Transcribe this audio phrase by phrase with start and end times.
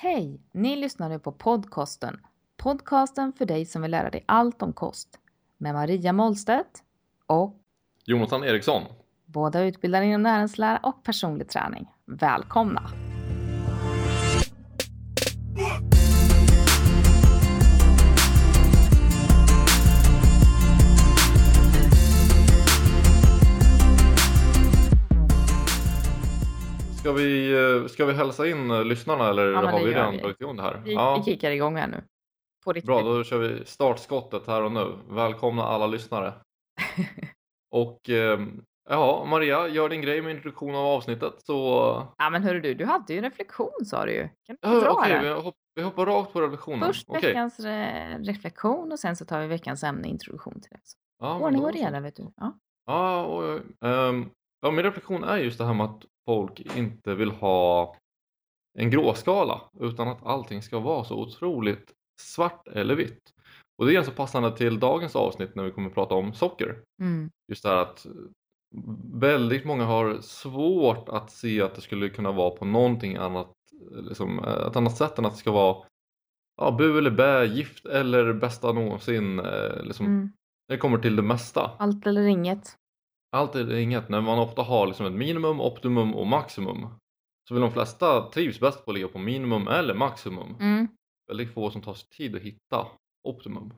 [0.00, 0.40] Hej!
[0.52, 2.20] Ni lyssnar nu på podcasten.
[2.56, 5.08] Podcasten för dig som vill lära dig allt om kost.
[5.56, 6.82] Med Maria Målstedt
[7.26, 7.56] och
[8.04, 8.82] Jonathan Eriksson.
[9.24, 11.88] båda utbildade inom näringslära och personlig träning.
[12.04, 13.07] Välkomna!
[27.58, 30.62] Vi, ska vi hälsa in eh, lyssnarna eller Ja, har vi redan dragit igång det
[30.62, 30.82] här?
[30.84, 32.02] Vi, Ja, vi kickar igång här nu.
[32.64, 32.86] På riktigt.
[32.86, 34.92] bra, då kör vi startskottet här och nu.
[35.08, 36.32] Välkomna alla lyssnare.
[37.70, 38.40] Och eh,
[38.90, 41.54] ja, Maria, gör din grej med introduktion av avsnittet så...
[42.18, 44.28] Ja men hörru du, du hade ju en reflektion sa du ju.
[44.46, 45.22] Kan du dra Okej, den?
[45.24, 46.80] vi, hopp, vi hoppar rakt på reflektionen.
[46.88, 47.20] Först Okej.
[47.28, 50.80] veckans re- reflektion och sen så tar vi veckans ämne introduktion till det.
[50.82, 52.32] Så Ja, Ordning och reda vet du.
[52.36, 52.52] Ja.
[52.86, 53.62] Ja, oj.
[53.90, 54.30] Ehm,
[54.60, 57.96] ja, min reflektion är just det här med att folk inte vill ha
[58.78, 63.20] en gråskala utan att allting ska vara så otroligt svart eller vitt.
[63.78, 66.82] Och det är ganska passande till dagens avsnitt när vi kommer att prata om socker.
[67.00, 67.30] Mm.
[67.48, 68.06] Just det här att
[69.12, 73.52] väldigt många har svårt att se att det skulle kunna vara på någonting annat,
[73.90, 75.76] liksom, eh, ett annat sätt än att det ska vara
[76.60, 79.38] ja, bu eller bä, gift eller bästa någonsin.
[79.38, 80.32] eh, Liksom, Mm.
[80.68, 81.70] Det kommer till det mesta.
[81.78, 82.76] Allt eller inget.
[83.30, 84.08] Allt eller inget.
[84.08, 86.86] När man ofta har liksom ett minimum, optimum och maximum
[87.48, 90.56] så vill de flesta trivs bäst på att ligga på minimum eller maximum.
[90.60, 90.88] Mm.
[91.28, 92.86] Väldigt få som tar sig tid att hitta
[93.28, 93.72] optimum.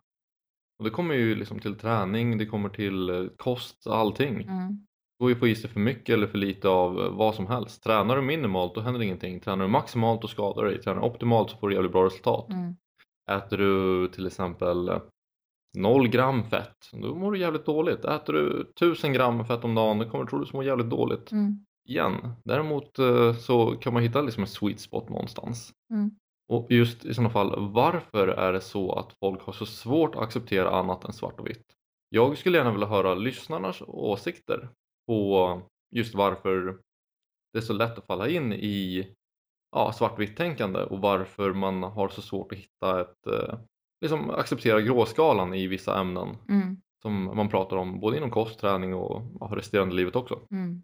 [0.78, 4.42] Och det kommer ju liksom till träning, det kommer till eh, kost, allting.
[4.42, 4.86] Mm.
[5.18, 7.46] Det går ju på i sig för mycket eller för lite av eh, vad som
[7.46, 7.82] helst.
[7.82, 9.40] Tränar du minimalt då händer ingenting.
[9.40, 10.82] Tränar du maximalt då skadar du dig.
[10.82, 12.48] Tränar du optimalt så får du jävligt bra resultat.
[12.52, 12.76] Mm.
[13.30, 14.98] Äter du till exempel eh,
[15.78, 18.04] 0 gram fett, då mår du jävligt dåligt.
[18.04, 21.64] Äter du 1000 gram fett om dagen, då kommer du troligtvis må jävligt dåligt Mm.
[21.88, 22.32] igen.
[22.44, 25.72] Däremot eh, så kan man hitta liksom en sweet spot någonstans.
[25.92, 26.10] Mm.
[26.52, 30.22] Och just i sådana fall, varför är det så att folk har så svårt att
[30.22, 31.64] acceptera annat än svart och vitt?
[32.08, 34.68] Jag skulle gärna vilja höra lyssnarnas åsikter
[35.06, 35.62] på
[35.96, 36.78] just varför
[37.52, 39.06] det är så lätt att falla in i
[39.76, 43.58] ja, svartvitt tänkande och varför man har så svårt att hitta ett eh,
[44.00, 46.76] liksom acceptera gråskalan i vissa ämnen Mm.
[47.02, 50.40] som man pratar om både inom kost, träning och ja, resterande livet också.
[50.50, 50.82] Mm.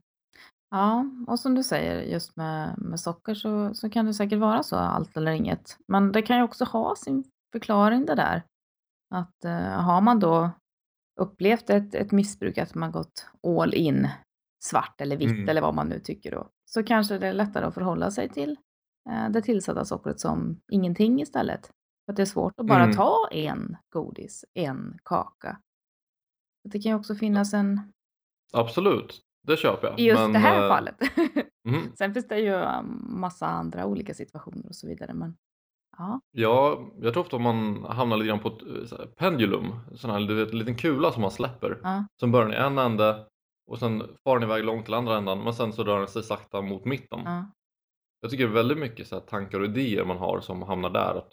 [0.71, 4.63] Ja, och som du säger just med, med socker så, så kan det säkert vara
[4.63, 5.79] så allt eller inget.
[5.89, 8.43] Men det kan ju också ha sin förklaring det där.
[9.15, 10.51] Att eh, har man då
[11.21, 14.09] upplevt ett, ett missbruk, att man gått all in,
[14.65, 15.49] svart eller vitt Mm.
[15.49, 18.57] eller vad man nu tycker då, så kanske det är lättare att förhålla sig till
[19.11, 21.71] eh, det tillsatta sockret som ingenting istället.
[22.07, 22.97] Att det är svårt att bara Mm.
[22.97, 25.61] ta en godis, en kaka.
[26.65, 27.93] Det kan ju också finnas en,
[28.53, 29.99] Absolut, det köper jag.
[30.01, 30.97] i just Men, det här eh, fallet.
[31.69, 31.93] mhm.
[31.99, 35.15] Sen finns det ju um, massa andra olika situationer och så vidare.
[35.15, 35.37] Men
[35.99, 39.67] ja, Ja, jag tror ofta man hamnar lite grann på ett eh, så här, pendulum,
[39.95, 41.81] sån här du vet, en liten kula som man släpper.
[41.83, 43.27] ja, Som börjar i en ände
[43.67, 46.23] och sen far den iväg långt till andra ändan men sen så rör den sig
[46.23, 47.21] sakta mot mitten.
[47.25, 47.51] ja,
[48.21, 51.15] Jag tycker väldigt mycket så här, tankar och idéer man har som hamnar där.
[51.15, 51.33] Att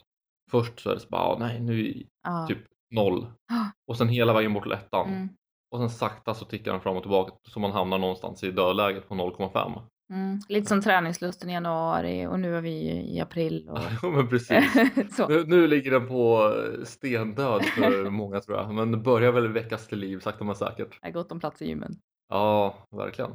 [0.50, 2.46] först så är det så bara, ah, nej nu är ja.
[2.48, 2.58] typ
[2.90, 3.64] noll Ah.
[3.88, 5.08] och sen hela vägen bort till ettan.
[5.08, 5.28] Mm,
[5.70, 9.08] Och sen sakta så tickar den fram och tillbaka så man hamnar någonstans i dödläget
[9.08, 9.80] på 0,5.
[10.12, 10.38] mm.
[10.48, 12.70] Lite som träningslusten i januari och nu är vi
[13.16, 13.68] i april.
[13.70, 13.78] Och...
[14.02, 14.74] Ja men precis.
[15.28, 18.74] Nu, nu ligger den på eh, stendöd för många tror jag.
[18.74, 20.98] Men börjar väl väckas till liv sakta men säkert.
[21.02, 21.92] Det är gott om plats i gymmen.
[22.28, 23.30] Ja, verkligen.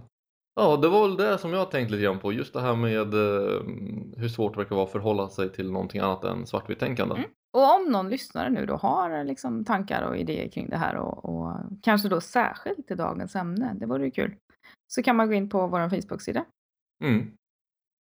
[0.60, 2.34] Ja, det var väl det som jag tänkt lite grann på.
[2.34, 3.62] Just det här med eh,
[4.18, 7.16] hur svårt det verkar vara att förhålla sig till någonting annat än svartvitt tänkande.
[7.16, 7.30] Mm.
[7.54, 11.26] Och om någon lyssnare nu då har liksom tankar och idéer kring det här och,
[11.26, 14.36] och kanske då särskilt till dagens ämne, det vore ju kul,
[14.88, 16.46] så kan man gå in på vår Facebook-sida.
[17.04, 17.32] Mm.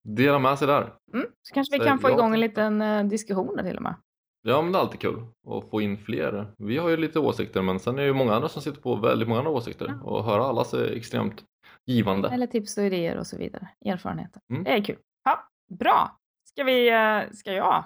[0.09, 0.93] Dela med sig där.
[1.15, 1.27] Mm.
[1.43, 3.83] Så kanske vi Säg kan få ja igång en liten eh, diskussion där till och
[3.83, 3.95] med.
[4.43, 6.47] Ja, men det är alltid kul att få in fler.
[6.59, 8.95] Vi har ju lite åsikter, men sen är det ju många andra som sitter på
[8.95, 10.01] väldigt många andra åsikter.
[10.05, 11.45] Och höra allas är extremt
[11.88, 12.28] givande.
[12.28, 13.69] Eller tips och idéer och så vidare.
[13.84, 14.43] Erfarenheter.
[14.50, 14.65] Mm.
[14.65, 14.99] Det är kul.
[15.25, 16.19] Ja, bra.
[16.44, 17.84] Ska vi, eh, ska jag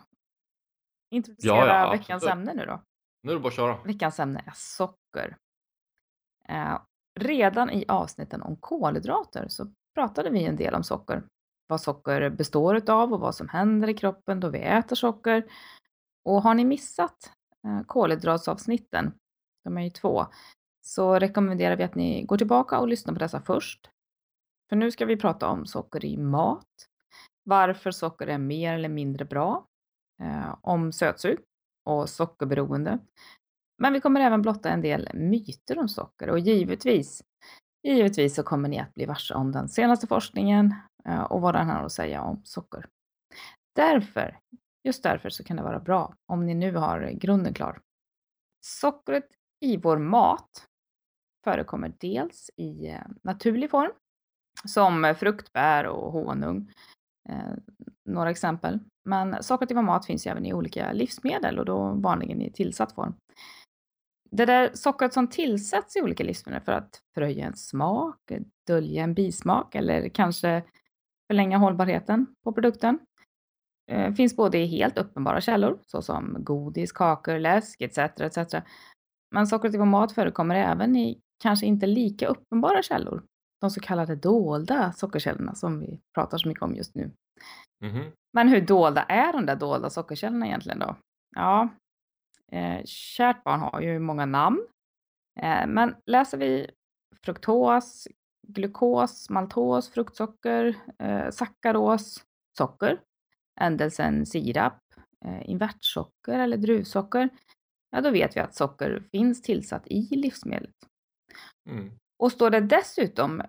[1.11, 2.33] introducera Ja, ja, veckans absolut.
[2.33, 2.83] ämne nu då?
[3.23, 3.83] Nu är det bara att köra.
[3.85, 5.37] Veckans ämne är socker.
[6.49, 6.79] Eh,
[7.21, 11.23] redan i avsnitten om kolhydrater så pratade vi en del om socker.
[11.67, 15.45] Vad socker består utav och vad som händer i kroppen då vi äter socker.
[16.25, 17.33] Och har ni missat
[17.67, 19.15] eh, kolhydratsavsnitten,
[19.65, 20.27] de är ju två,
[20.85, 23.91] så rekommenderar vi att ni går tillbaka och lyssnar på dessa först.
[24.73, 26.89] För nu ska vi prata om socker i mat,
[27.45, 29.67] varför socker är mer eller mindre bra,
[30.23, 31.39] eh, om sötsug
[31.85, 32.99] och sockerberoende.
[33.79, 37.23] Men vi kommer även blotta en del myter om socker och givetvis,
[37.83, 40.75] givetvis så kommer ni att bli varse om den senaste forskningen
[41.05, 42.87] eh, och vad den har att säga om socker.
[43.77, 44.39] Därför
[44.85, 47.81] Just därför så kan det vara bra om ni nu har grunden klar.
[48.61, 49.29] Sockret
[49.61, 50.69] i vår mat
[51.45, 53.93] förekommer dels i eh, naturlig form
[54.65, 56.71] som fruktbär och honung.
[57.29, 57.55] Eh,
[58.09, 58.79] några exempel.
[59.05, 62.53] Men sockret typ vår mat finns ju även i olika livsmedel och då vanligen i
[62.53, 63.15] tillsatt form.
[64.31, 68.17] Det där sockret som tillsätts i olika livsmedel för att förhöja en smak,
[68.67, 70.63] dölja en bismak eller kanske
[71.31, 72.99] förlänga hållbarheten på produkten
[73.91, 77.99] eh, finns både i helt uppenbara källor såsom godis, kakor, läsk etc.
[77.99, 78.55] etc.
[79.35, 83.25] Men sockret typ vår mat förekommer även i kanske inte lika uppenbara källor.
[83.63, 87.11] De så kallade dolda sockerkällorna som vi pratar så mycket om just nu.
[87.85, 88.13] Mhm.
[88.33, 90.97] Men hur dolda är de där dolda sockerkällorna egentligen då?
[91.37, 91.69] Ja,
[92.53, 94.67] eh, kärt barn har ju många namn.
[95.41, 96.71] Eh, men läser vi
[97.25, 98.09] fruktos,
[98.49, 102.25] glukos, maltos, fruktsocker, eh, sackaros,
[102.59, 103.01] socker,
[103.61, 104.79] ändelsen sirap,
[105.25, 107.29] eh, invertsocker eller druvsocker,
[107.91, 110.75] ja då vet vi att socker finns tillsatt i livsmedlet.
[111.71, 111.91] Mm.
[112.23, 113.41] Och står det dessutom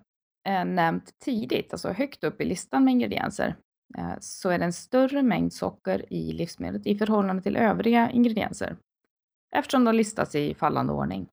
[0.48, 3.56] eh, nämnt tidigt, alltså högt upp i listan med ingredienser,
[3.98, 8.78] eh, så är det en större mängd socker i livsmedlet i förhållande till övriga ingredienser,
[9.56, 11.28] eftersom de listas i fallande ordning.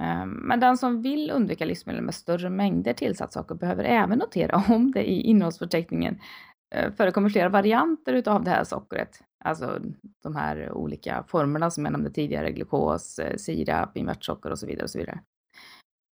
[0.00, 4.64] Eh, Men den som vill undvika livsmedel med större mängder tillsatt socker behöver även notera
[4.68, 6.20] om det i innehållsförteckningen
[6.74, 9.20] eh, förekommer flera varianter utav det här sockret.
[9.44, 9.80] Alltså
[10.22, 14.84] de här olika formerna som jag nämnde tidigare, glukos, eh, sirap, invertsocker och så vidare.
[14.84, 15.20] Och så vidare.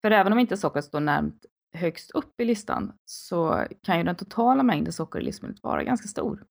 [0.04, 4.16] För även om inte sockret står närmt högst upp i listan så kan ju den
[4.16, 6.44] totala mängden socker i livsmedlet vara ganska stor.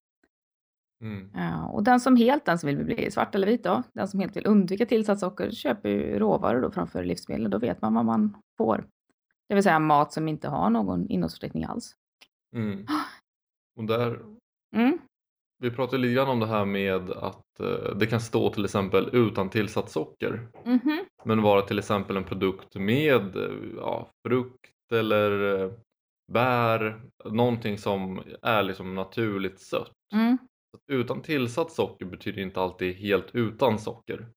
[1.01, 1.31] Mm.
[1.33, 4.19] Ja, och den som helt den som vill bli svart eller vit då, den som
[4.19, 7.49] helt vill undvika tillsatt socker köper ju råvaror då framför livsmedel.
[7.49, 8.87] Då vet man vad man får.
[9.47, 11.95] Det vill säga mat som inte har någon innehållsförteckning alls.
[12.55, 12.85] Mm.
[13.77, 14.19] Och där,
[14.75, 14.99] Mm.
[15.57, 19.09] Vi pratade lite grann om det här med att eh, det kan stå till exempel
[19.13, 20.47] utan tillsatt socker.
[20.65, 21.05] Mhm.
[21.25, 25.71] Men vara till exempel en produkt med eh, ja, frukt eller eh,
[26.33, 29.91] bär, någonting som är liksom naturligt sött.
[30.13, 30.37] Mm.
[30.91, 34.27] Utan tillsatt socker betyder inte alltid helt utan socker.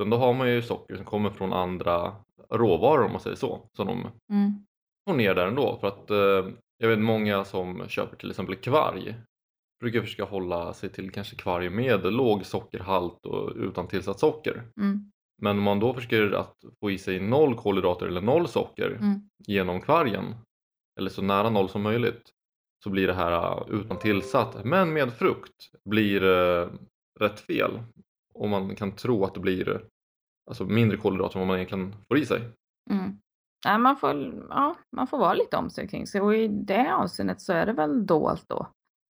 [0.00, 2.14] Utan då har man ju socker som kommer från andra
[2.50, 3.68] råvaror om man säger så.
[3.76, 4.00] Som de
[4.32, 4.52] Mm.
[5.08, 5.78] får ner där ändå.
[5.80, 6.10] För att
[6.78, 9.14] jag vet många som köper till exempel kvarg.
[9.80, 14.62] Brukar försöka hålla sig till kanske kvarg med låg sockerhalt och utan tillsatt socker.
[14.80, 15.10] Mm.
[15.42, 19.20] Men om man då försöker att få i sig noll kolhydrater eller noll socker Mm.
[19.46, 20.34] genom kvargen
[20.98, 22.32] eller så nära noll som möjligt
[22.84, 26.68] så blir det här uh, utan tillsatt men med frukt blir uh,
[27.20, 27.82] rätt fel
[28.34, 29.84] och man kan tro att det blir
[30.50, 32.40] alltså mindre kolhydrater än vad man egentligen får i sig.
[32.90, 33.18] Mm.
[33.66, 36.94] Nej, man, får, ja, man får vara lite om sig kring sig och i det
[36.94, 38.66] avseendet så är det väl dolt då.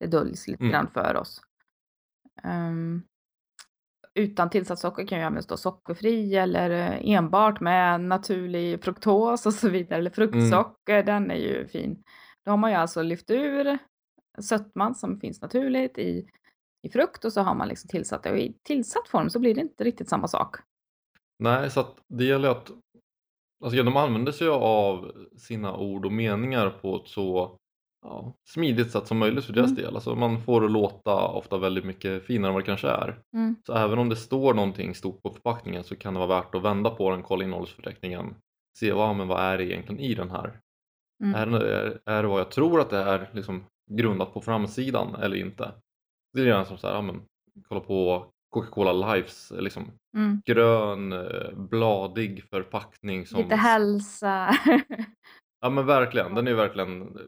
[0.01, 0.73] Det döljs lite Mm.
[0.73, 1.41] grann för oss.
[2.43, 3.03] Ehm,
[4.15, 9.55] utan tillsatt socker kan ju även stå sockerfri eller eh, enbart med naturlig fruktos och
[9.55, 9.99] så vidare.
[9.99, 12.03] Eller fruktsocker, den är ju fin.
[12.45, 13.79] Då har man ju alltså lyft ur
[14.41, 16.29] sötman som finns naturligt i,
[16.83, 18.31] i frukt och så har man liksom tillsatt det.
[18.31, 20.57] Och i tillsatt form så blir det inte riktigt samma sak.
[21.39, 22.71] Nej, så det gäller att
[23.65, 27.59] alltså, de använder sig av sina ord och meningar på ett så
[28.09, 29.83] ja, smidigt sätt som möjligt för deras Mm.
[29.83, 29.95] del.
[29.95, 33.19] Alltså, man får det låta ofta väldigt mycket finare än vad det kanske är.
[33.35, 33.57] Mm.
[33.67, 36.63] Så även om det står någonting stort på förpackningen så kan det vara värt att
[36.63, 38.35] vända på den, kolla innehållsförteckningen,
[38.79, 40.61] se vad, men vad är det egentligen i den här?
[41.25, 41.35] Mm.
[41.35, 45.37] Är, det, är, det vad jag tror att det är liksom grundat på framsidan eller
[45.37, 45.73] inte?
[46.33, 47.23] Det är grann som så här, ja, men,
[47.69, 50.43] kolla på Coca-Cola Lives, liksom Mm.
[50.47, 53.43] grön, eh, bladig förpackning som...
[53.43, 54.51] Lite hälsa.
[55.61, 57.19] Ja men verkligen, den är verkligen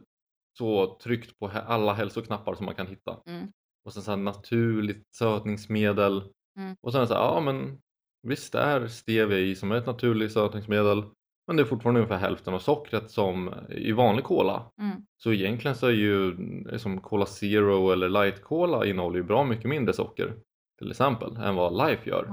[0.58, 3.20] så tryckt på alla hälsoknappar som man kan hitta.
[3.26, 3.52] Mm.
[3.84, 6.22] Och sen så här naturligt sötningsmedel.
[6.56, 6.76] Mm.
[6.80, 7.80] Och sen så här, ja men
[8.22, 11.04] visst är stevia i som är ett naturligt sötningsmedel.
[11.46, 14.72] Men det är fortfarande ungefär hälften av sockret som i vanlig cola.
[14.80, 14.96] Mm.
[15.16, 16.36] Så egentligen så är ju
[16.78, 20.36] som Cola Zero eller Light Cola innehåller ju bra mycket mindre socker.
[20.78, 22.26] Till exempel än vad Life gör.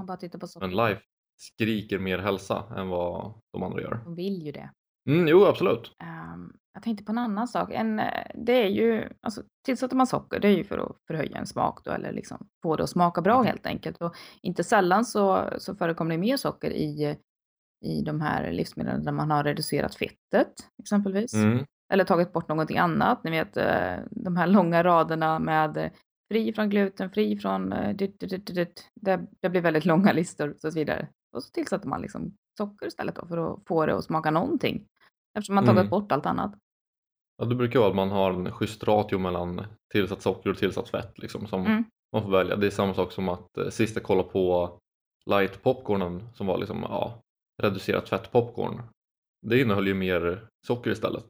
[0.60, 1.02] Men Life
[1.38, 4.02] skriker mer hälsa än vad de andra gör.
[4.04, 4.72] De vill ju det.
[5.08, 5.96] Mm, jo absolut.
[6.04, 7.72] Ehm, jag tänkte på en annan sak.
[7.72, 11.38] En, eh, det är ju, alltså, tillsätter man socker, det är ju för att förhöja
[11.38, 13.46] en smak då, eller liksom få det att smaka bra Mm.
[13.46, 14.02] helt enkelt.
[14.02, 17.18] Och inte sällan så, så förekommer det mer socker i,
[17.86, 21.34] i de här livsmedlen där man har reducerat fettet exempelvis.
[21.34, 21.66] Mm.
[21.94, 23.24] Eller tagit bort någonting annat.
[23.24, 25.92] Ni vet eh, de här långa raderna med eh,
[26.32, 27.74] fri från gluten, fri från...
[27.96, 28.90] dit, dit, dit.
[28.96, 31.08] Det, det blir väldigt långa listor och så vidare.
[31.32, 34.88] Och så tillsätter man liksom socker istället då för att få det att smaka någonting.
[35.38, 35.90] Eftersom man tagit Mm.
[35.90, 36.52] bort allt annat.
[37.38, 40.90] Ja, det brukar vara att man har en schysst ratio mellan tillsatt socker och tillsatt
[40.90, 41.84] fett liksom, som Mm.
[42.14, 42.56] man får välja.
[42.56, 44.72] Det är samma sak som att eh, sist jag kollade på
[45.26, 47.22] light popcornen som var liksom, ja,
[47.64, 48.82] reducerat fett popcorn.
[49.42, 51.28] Det innehöll ju mer socker istället.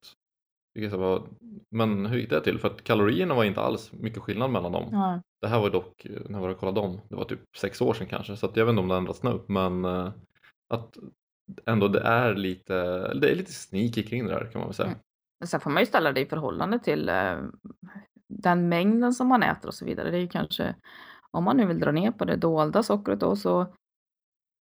[0.73, 1.27] Jag
[1.71, 2.59] men hur gick det till?
[2.59, 4.89] För att kalorierna var inte alls mycket skillnad mellan dem.
[4.91, 5.21] Ja.
[5.41, 7.01] Det här var dock, när var det kollade dem?
[7.09, 9.39] Det var typ sex år sedan kanske så jag vet inte om det ändrats nu
[9.47, 10.11] men eh,
[10.73, 10.97] att
[11.65, 12.73] ändå det är lite,
[13.13, 14.87] det är lite sneaky kring det här kan man väl säga.
[14.87, 14.99] Mm.
[15.39, 17.37] Men sen får man ju ställa det i förhållande till eh,
[18.27, 20.11] den mängden som man äter och så vidare.
[20.11, 20.75] Det är ju kanske,
[21.31, 23.73] om man nu vill dra ner på det dolda sockret då så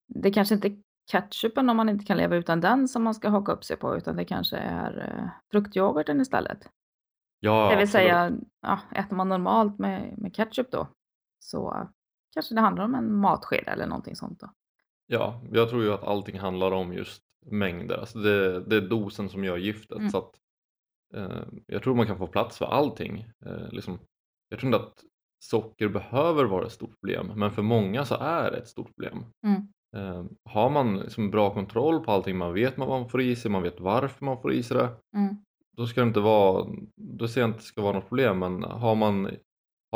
[0.08, 0.78] det kanske inte är
[1.12, 3.98] ketchupen om man inte kan leva utan den som man ska haka upp sig på
[3.98, 6.70] utan det kanske är eh, fruktyoghurten istället.
[7.40, 7.90] Ja, Det vill absolut.
[7.90, 10.88] säga, ja, äter man normalt med, med ketchup då
[11.40, 11.90] så
[12.34, 14.50] kanske det handlar om en matsked eller någonting sånt då.
[15.08, 17.98] Ja, jag tror ju att allting handlar om just mängder.
[17.98, 19.98] Alltså det, det är dosen som gör giftet.
[19.98, 20.10] Mm.
[20.10, 20.32] Så att,
[21.14, 23.26] eh, jag tror man kan få plats för allting.
[23.46, 24.00] Eh, liksom,
[24.50, 25.04] jag tror inte att
[25.44, 29.26] socker behöver vara ett stort problem men för många så är det ett stort problem.
[29.46, 29.68] Mm.
[29.96, 33.52] Eh, har man liksom bra kontroll på allting, man vet vad man får i sig,
[33.52, 34.90] man vet varför man får i sig det.
[35.18, 35.36] Mm.
[35.78, 38.40] Då ska det inte vara, då ser jag inte att det ska vara något problem
[38.40, 39.30] men har man,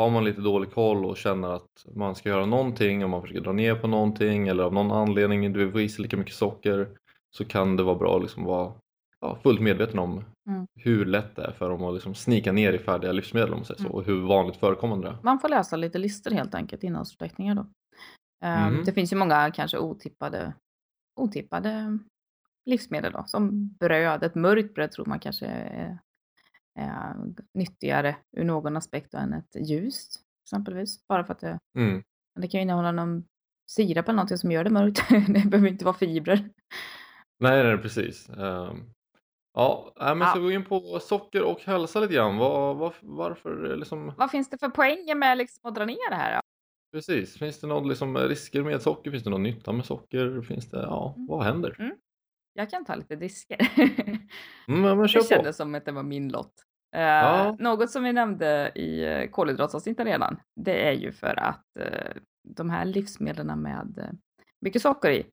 [0.00, 3.40] har man lite dålig koll och känner att man ska göra någonting och man försöker
[3.40, 6.34] dra ner på någonting eller av någon anledning inte vill få i sig lika mycket
[6.34, 6.88] socker
[7.36, 8.72] så kan det vara bra att liksom vara
[9.20, 10.66] ja, fullt medveten om Mm.
[10.74, 13.64] hur lätt det är för dem att liksom snika ner i färdiga livsmedel om man
[13.64, 13.94] säger så Mm.
[13.94, 15.18] och hur vanligt förekommande det är.
[15.22, 17.66] Man får läsa lite listor helt enkelt, innehållsförteckningar då.
[18.44, 18.84] Ehm, Mhm.
[18.84, 20.52] Det finns ju många kanske otippade,
[21.20, 21.98] otippade
[22.66, 24.22] livsmedel då, som bröd.
[24.22, 25.98] Ett mörkt bröd tror man kanske är,
[26.80, 27.14] är
[27.54, 31.06] nyttigare ur någon aspekt än ett ljust exempelvis.
[31.08, 32.02] Bara för att det, Mm.
[32.40, 33.24] det kan ju innehålla någon
[33.70, 35.02] sirap eller någonting som gör det mörkt.
[35.34, 36.50] det behöver inte vara fibrer.
[37.40, 38.28] Nej, nej precis.
[38.28, 38.92] Ehm,
[39.54, 40.26] ja, nej, men Ja.
[40.30, 42.36] ska vi gå in på socker och hälsa lite grann?
[42.36, 46.16] Var, var, varför liksom, Vad finns det för poänger med liksom att dra ner det
[46.16, 46.34] här?
[46.34, 46.40] Då?
[46.92, 49.10] precis, finns det någon liksom risker med socker?
[49.10, 50.42] Finns det någon nytta med socker?
[50.42, 51.26] Finns det, ja, Mm.
[51.26, 51.94] vad händer?
[52.52, 53.70] Jag kan ta lite disker.
[53.78, 54.18] Mm,
[54.66, 55.24] men, men Det på.
[55.24, 56.54] kändes som att det var min lott.
[56.92, 57.56] Eh, Ja.
[57.58, 62.16] Något som vi nämnde i eh, kolhydratsavsnittet redan, det är ju för att eh,
[62.48, 64.10] de här livsmedlen med eh,
[64.60, 65.26] mycket socker i,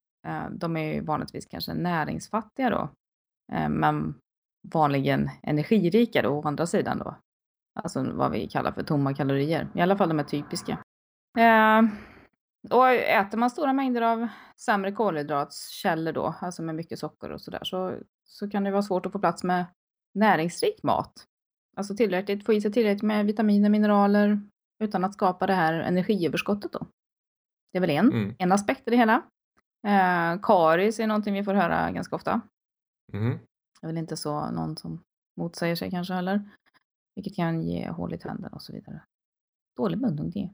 [0.52, 2.90] de är ju vanligtvis kanske näringsfattiga då,
[3.70, 4.16] men
[4.74, 7.16] vanligen energirika då, å andra sidan då.
[7.84, 10.78] Alltså vad vi kallar för tomma kalorier, i alla fall de är typiska.
[12.72, 17.64] Och äter man stora mängder av sämre kolhydratskällor då, alltså med mycket socker och sådär,
[17.64, 17.96] så,
[18.26, 19.66] så kan det vara svårt att få plats med
[20.14, 21.14] näringsrik mat.
[21.78, 24.42] Alltså tillräckligt, få i sig tillräckligt med vitaminer, mineraler,
[24.84, 26.88] utan att skapa det här energiöverskottet då.
[27.72, 28.36] Det är väl en, Mm.
[28.40, 29.24] en aspekt i det hela.
[29.88, 32.42] Eh, karies är någonting vi får höra ganska ofta.
[33.14, 33.30] Mhm.
[33.82, 35.04] Det är väl inte så någon som
[35.40, 36.50] motsäger sig kanske heller.
[37.16, 39.02] Vilket kan ge hål i tänderna och så vidare.
[39.78, 40.54] Dålig munhugg.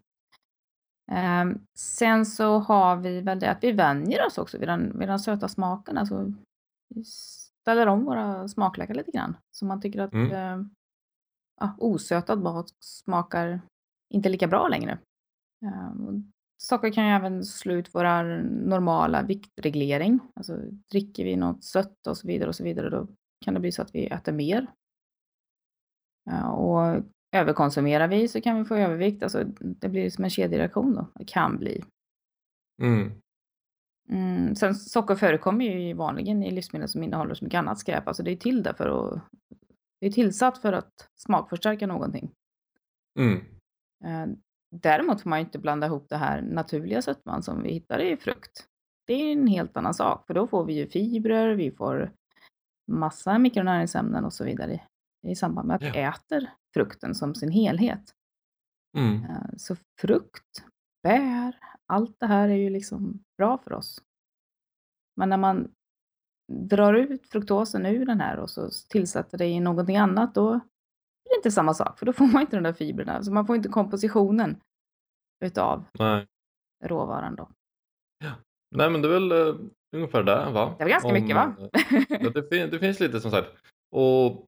[1.12, 5.08] Ehm, sen så har vi väl det att vi vänjer oss också vid den, vid
[5.08, 5.98] den söta smaken.
[5.98, 6.34] Alltså,
[6.96, 7.04] vi
[7.62, 9.38] ställer om våra smaklökar lite grann.
[9.52, 10.32] Så man tycker att Mm.
[10.32, 10.66] eh,
[11.60, 13.62] ja, osötad mat smakar
[14.14, 15.00] inte lika bra längre.
[15.66, 18.04] Ehm, Socker kan ju även slå ut vår
[18.68, 20.20] normala viktreglering.
[20.36, 20.58] Alltså
[20.92, 23.08] dricker vi något sött och så vidare och så vidare då
[23.46, 24.68] kan det bli så att vi äter mer.
[26.26, 27.04] Ja, och
[27.36, 29.24] överkonsumerar vi så kan vi få övervikt.
[29.24, 31.08] Alltså det blir som en kedjereaktion då.
[31.16, 31.84] Det kan bli.
[32.82, 33.12] Mm.
[34.10, 38.08] Mm, sen socker förekommer ju vanligen i livsmedel som innehåller så mycket annat skräp.
[38.08, 39.22] Alltså det är till där för att
[40.04, 42.32] det är tillsatt för att smakförstärka någonting.
[43.20, 43.38] Mm.
[44.06, 44.36] Eh,
[44.76, 48.18] Däremot får man ju inte blanda ihop det här naturliga sötman som vi hittar i
[48.18, 48.68] frukt.
[49.08, 52.12] Det är en helt annan sak, för då får vi ju fibrer, vi får
[52.92, 54.82] massa mikronäringsämnen och så vidare
[55.28, 56.10] i samband med att vi Ja.
[56.16, 58.14] äter frukten som sin helhet.
[58.98, 59.24] Mm.
[59.26, 60.66] Eh, Så frukt,
[61.04, 64.04] bär, allt det här är ju liksom bra för oss.
[65.16, 65.72] Men när man
[66.54, 71.30] drar ut fruktosen ur den här och så tillsätter det i någonting annat, då är
[71.30, 73.24] det inte samma sak, för då får man inte de där fibrerna.
[73.24, 74.62] Så man får inte kompositionen
[75.46, 76.28] utav Nej.
[76.84, 77.50] råvaran då.
[78.76, 79.56] Nej men det är väl eh,
[79.96, 80.76] ungefär det va?
[80.78, 81.56] Det var ganska mycket va?
[82.10, 83.50] ja, det, fin- det finns lite som sagt.
[83.92, 84.46] Och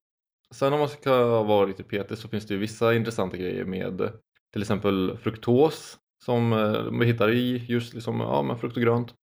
[0.53, 4.01] sen om man ska vara lite petig så finns det ju vissa intressanta grejer med
[4.01, 4.09] eh,
[4.53, 9.13] till exempel fruktos som eh, vi hittar i just liksom, ja, men frukt och grönt.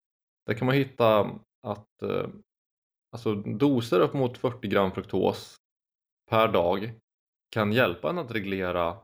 [0.46, 1.20] Där kan man hitta
[1.66, 2.26] att eh,
[3.12, 5.57] alltså doser upp mot 40 gram fruktos
[6.31, 6.92] per dag
[7.50, 8.97] kan hjälpa en att reglera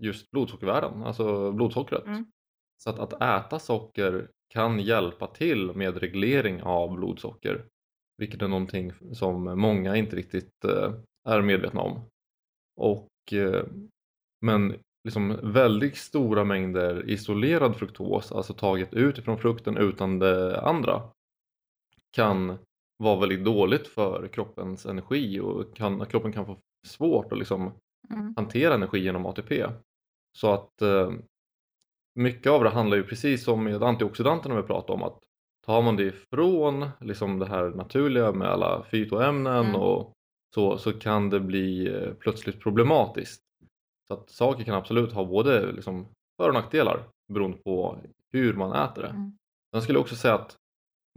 [0.00, 2.06] just blodsockervärden, alltså blodsockret.
[2.06, 2.26] Mm.
[2.82, 7.64] Så att, att äta socker kan hjälpa till med reglering av blodsocker.
[8.18, 10.94] Vilket är någonting som många inte riktigt eh,
[11.28, 12.00] är medvetna om.
[12.76, 13.64] Och, eh,
[14.40, 21.02] men liksom väldigt stora mängder isolerad fruktos, alltså taget utifrån frukten utan det andra,
[22.12, 22.58] kan
[22.96, 27.72] vara väldigt dåligt för kroppens energi och kan, kroppen kan få svårt att liksom
[28.10, 28.34] Mm.
[28.36, 29.66] hantera energi genom ATP.
[30.38, 31.10] Så att eh,
[32.14, 35.18] mycket av det handlar ju precis som med antioxidanterna vi pratade om att
[35.66, 39.74] tar man det ifrån liksom det här naturliga med alla fytoämnen Mm.
[39.80, 40.12] och
[40.54, 43.42] så, så kan det bli eh, plötsligt problematiskt.
[44.08, 46.06] Så att saker kan absolut ha både liksom
[46.40, 47.96] för och nackdelar beroende på
[48.32, 49.08] hur man äter det.
[49.08, 49.32] Mm.
[49.70, 50.56] Jag skulle också säga att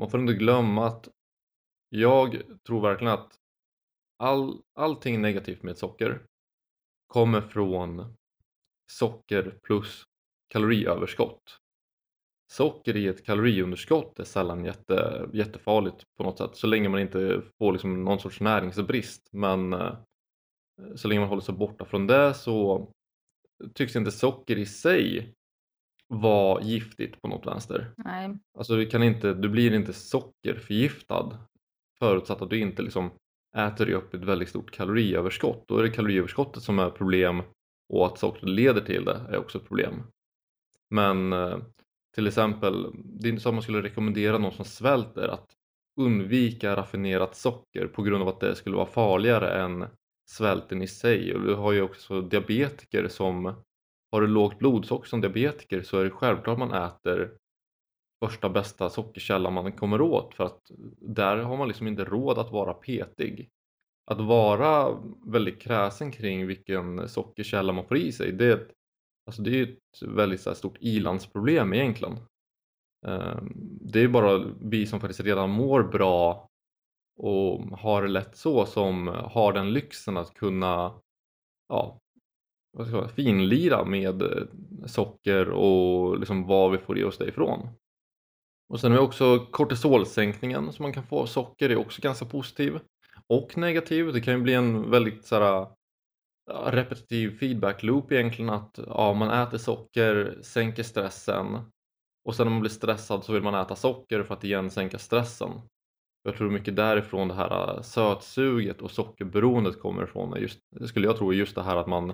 [0.02, 1.10] man får inte glömma att
[1.90, 3.40] jag tror verkligen att
[4.18, 6.26] all, allting negativt med socker
[7.08, 8.16] kommer från
[8.92, 10.04] socker plus
[10.48, 11.60] kaloriöverskott.
[12.52, 17.42] Socker i ett kaloriunderskott är sällan jätte, jättefarligt på något sätt så länge man inte
[17.58, 19.96] får liksom någon sorts näringsbrist men eh,
[20.96, 22.88] så länge man håller sig borta från det så
[23.74, 25.34] tycks inte socker i sig
[26.08, 27.94] vara giftigt på något vänster.
[27.98, 28.38] Nej.
[28.58, 31.38] Alltså du, kan inte, du blir inte sockerförgiftad
[32.00, 33.12] förutsatt att du inte liksom
[33.56, 35.64] äter dig upp ett väldigt stort kaloriöverskott.
[35.68, 37.42] Då är det kaloriöverskottet som är problem
[37.94, 40.04] och att sockret leder till det är också ett problem.
[40.90, 41.58] Men eh,
[42.16, 45.56] till exempel, det är inte så att man skulle rekommendera någon som svälter att
[46.00, 49.86] undvika raffinerat socker på grund av att det skulle vara farligare än
[50.30, 51.36] svälten i sig.
[51.36, 53.56] Och du har ju också diabetiker som
[54.12, 57.32] har du lågt blodsocker som diabetiker så är det självklart man äter
[58.26, 60.72] första bästa sockerkälla man kommer åt för att
[61.02, 63.50] där har man liksom inte råd att vara petig.
[64.12, 68.72] Att vara väldigt kräsen kring vilken sockerkälla man får i sig det är ett,
[69.26, 72.18] alltså det är ett väldigt så här, stort ilandsproblem egentligen.
[73.08, 76.50] Ehm, det är bara vi som faktiskt redan mår bra
[77.18, 80.94] och har det lätt så som har den lyxen att kunna
[81.70, 82.00] ja,
[82.78, 84.24] vad ska jag säga, finlira med
[84.86, 87.70] socker och liksom vad vi får i oss därifrån.
[88.70, 92.26] Och sen har vi också kortisolsänkningen som man kan få av socker är också ganska
[92.26, 92.80] positiv
[93.28, 94.14] och negativ.
[94.14, 95.68] Det kan ju bli en väldigt så här,
[96.72, 101.72] repetitiv feedback loop egentligen att ja, man äter socker, sänker stressen
[102.26, 105.00] och sen när man blir stressad så vill man äta socker för att igen sänka
[105.00, 105.52] stressen.
[106.24, 110.42] Jag tror mycket därifrån det här äh, sötsuget och sockerberoendet kommer ifrån.
[110.42, 112.14] Just, det skulle jag tro är just det här att man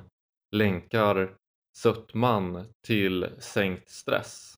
[0.51, 1.35] länkar
[1.77, 4.53] sötman till sänkt stress.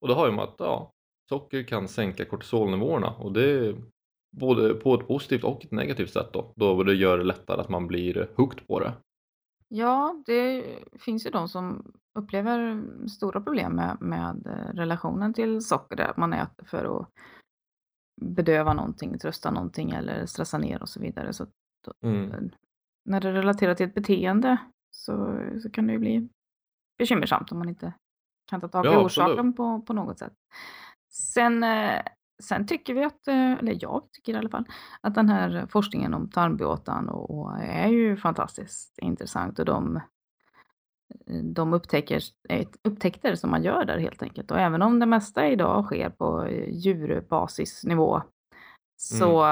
[0.00, 0.92] Och då har ju man att ja,
[1.30, 3.76] socker kan sänka kortisolnivåerna och det är
[4.36, 6.52] både på ett positivt och ett negativt sätt då.
[6.56, 8.92] Då det gör det lättare att man blir hooked på det.
[9.68, 10.64] Ja, det
[10.98, 16.64] finns ju de som upplever stora problem med, med relationen till socker, där man äter
[16.64, 17.08] för att
[18.20, 21.32] bedöva någonting, trösta någonting eller stressa ner och så vidare.
[21.32, 21.46] Så
[21.84, 22.50] då, Mm.
[23.04, 24.56] när det är relaterat till ett beteende
[24.90, 26.28] så, så kan det ju bli
[26.98, 27.92] bekymmersamt om man inte
[28.50, 30.32] kan ta tag i Ja, orsaken på, på något sätt.
[31.10, 32.02] Sen, eh,
[32.42, 34.64] sen tycker vi att, eh, eller jag tycker i alla fall,
[35.00, 40.00] att den här forskningen om tarmbåtan och, och är ju fantastiskt intressant och de,
[41.54, 44.50] de upptäcker, eh, upptäckter som man gör där helt enkelt.
[44.50, 48.22] Och även om det mesta idag sker på eh, djurbasisnivå
[49.02, 49.44] så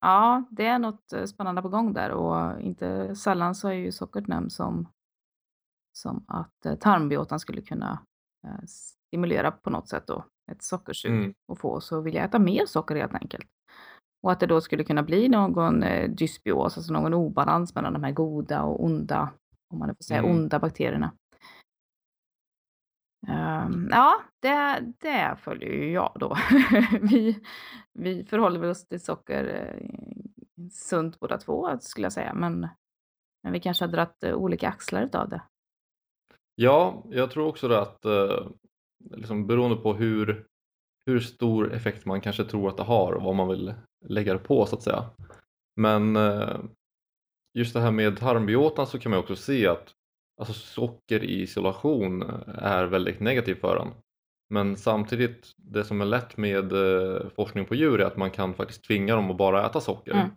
[0.00, 3.92] ja, det är något eh, spännande på gång där och inte sällan så är ju
[3.92, 4.88] sockret nämnt som,
[5.92, 8.02] som att eh, tarmbiotan skulle kunna
[8.46, 11.34] eh, stimulera på något sätt då ett sockersug Mm.
[11.48, 13.46] och få oss att vilja äta mer socker helt enkelt.
[14.22, 18.04] Och att det då skulle kunna bli någon eh, dysbios, alltså någon obalans mellan de
[18.04, 19.30] här goda och onda,
[19.72, 20.30] om man nu får säga Mm.
[20.30, 21.12] onda bakterierna.
[23.28, 26.36] Ehm, ja, det, det följer ju jag då.
[27.00, 27.40] vi,
[27.92, 29.88] vi förhåller oss till socker eh,
[30.72, 32.68] sunt båda två skulle jag säga, men,
[33.42, 35.42] men vi kanske har dratt eh, olika axlar av det.
[36.54, 38.46] Ja, jag tror också det att eh,
[39.10, 40.46] liksom beroende på hur,
[41.06, 44.38] hur stor effekt man kanske tror att det har och vad man vill lägga det
[44.38, 45.10] på så att säga.
[45.76, 46.58] Men eh,
[47.54, 49.94] just det här med tarmbiotan så kan man också se att
[50.40, 53.92] alltså, socker i isolation är väldigt negativt för en.
[54.48, 58.54] Men samtidigt, det som är lätt med eh, forskning på djur är att man kan
[58.54, 60.12] faktiskt tvinga dem att bara äta socker.
[60.12, 60.28] Mm.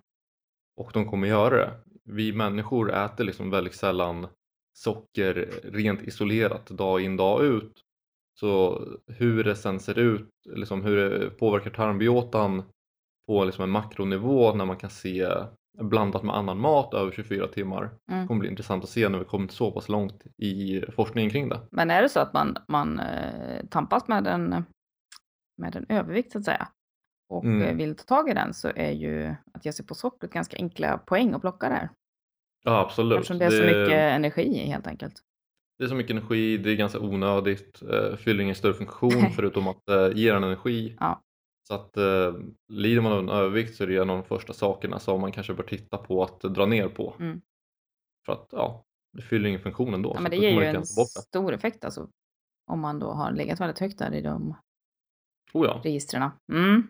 [0.77, 1.73] Och de kommer göra det.
[2.03, 4.27] Vi människor äter liksom väldigt sällan
[4.73, 7.81] socker rent isolerat dag in dag ut.
[8.39, 12.63] Så hur det sen ser ut, liksom hur det påverkar tarmbiotan
[13.27, 15.27] på liksom en makronivå när man kan se
[15.81, 17.89] blandat med annan mat över 24 timmar.
[18.11, 18.21] Mm.
[18.21, 21.49] Det kommer bli intressant att se när vi kommit så pass långt i forskningen kring
[21.49, 21.59] det.
[21.71, 24.49] Men är det så att man, man eh, tampas med en,
[25.57, 26.67] med en övervikt så att säga
[27.29, 27.61] och Mm.
[27.61, 30.57] eh, vill ta tag i den så är ju att ge sig på sockret ganska
[30.57, 31.89] enkla poäng att plocka där.
[32.63, 33.17] Ja absolut.
[33.19, 35.13] Eftersom det är så mycket energi helt enkelt.
[35.79, 39.67] Det är så mycket energi, det är ganska onödigt, eh, fyller ingen större funktion förutom
[39.67, 40.97] att eh, ge en energi.
[40.99, 41.21] Ja.
[41.67, 42.33] Så att eh,
[42.67, 45.31] lider man av en övervikt så är det en av de första sakerna som man
[45.31, 47.15] kanske bör titta på att dra ner på.
[47.19, 47.41] Mm.
[48.25, 50.11] För att ja, det fyller ingen funktion ändå.
[50.15, 52.09] Ja, men det ger ju en stor effekt alltså.
[52.71, 54.55] Om man då har legat väldigt högt där i de
[55.53, 55.81] Oh ja.
[55.83, 56.29] registren.
[56.51, 56.87] Mm.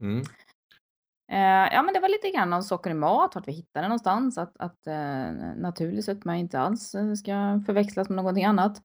[0.00, 0.24] Mm.
[1.32, 4.38] Eh, ja, men det var lite grann om socker i mat, vart vi hittade någonstans.
[4.38, 8.82] Att, att eh, naturlig sötma inte alls eh, ska förväxlas med någonting annat.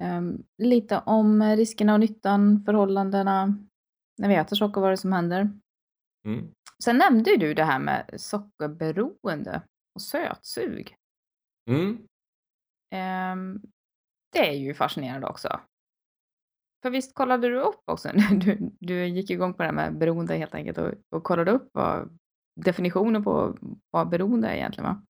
[0.00, 3.58] Ehm, lite om riskerna och nyttan, förhållandena
[4.18, 5.50] när vi äter socker, vad det som händer.
[6.26, 6.50] Mm.
[6.84, 9.62] Sen nämnde ju du det här med sockerberoende
[9.94, 10.96] och sötsug.
[11.70, 12.06] Mm.
[12.94, 13.62] Ehm,
[14.32, 15.60] det är ju fascinerande också.
[16.84, 18.08] För visst kollade du upp också?
[18.30, 21.70] Du, du gick igång på det här med beroende helt enkelt och, och kollade upp
[21.72, 22.18] vad
[22.56, 23.56] definitionen på
[23.90, 25.02] vad beroende är egentligen va?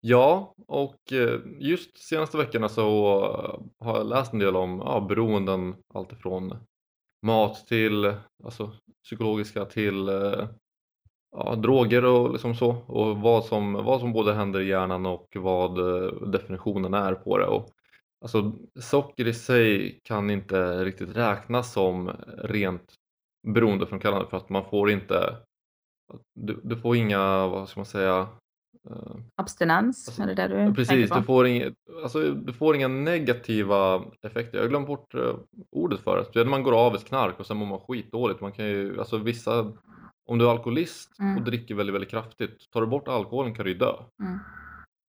[0.00, 2.84] Ja, och eh, just senaste veckorna så
[3.24, 6.56] eh, har jag läst en del om ja, beroenden, alltifrån
[7.22, 8.72] mat till alltså,
[9.04, 10.48] psykologiska till eh,
[11.36, 15.36] ja, droger och liksom så och vad som, vad som både händer i hjärnan och
[15.36, 15.78] vad
[16.32, 17.46] definitionen är på det.
[17.46, 17.70] Och,
[18.22, 22.94] alltså, socker i sig kan inte riktigt räknas som rent
[23.48, 25.36] beroendeframkallande för att man får inte
[26.34, 28.28] du, du får inga, vad ska man säga
[28.90, 31.16] eh, Abstinens, Alltså, är det det du Precis, på?
[31.18, 34.58] du får, inga, alltså, du får inga negativa effekter.
[34.58, 35.34] Jag glömt bort eh,
[35.70, 36.26] ordet för det.
[36.32, 38.40] Det är när man går av ett knark och sen mår man skitdåligt.
[38.40, 39.72] Man kan ju, alltså vissa,
[40.26, 41.36] om du är alkoholist Mm.
[41.36, 43.92] och dricker väldigt, väldigt kraftigt, tar du bort alkoholen kan du ju dö.
[44.22, 44.38] Mm.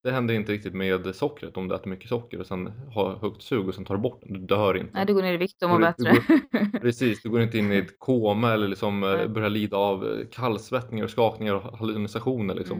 [0.04, 3.42] Det händer inte riktigt med sockret om du äter mycket socker och sen har högt
[3.42, 4.34] sug och sen tar du bort det.
[4.34, 4.92] Du dör inte.
[4.94, 6.80] Nej, du går ner i vikt och mår Du- du bättre.
[6.82, 9.28] Precis, du går inte in i ett koma eller liksom Nej.
[9.30, 12.78] börjar lida av eh, kallsvettningar och skakningar och hallucinationer liksom.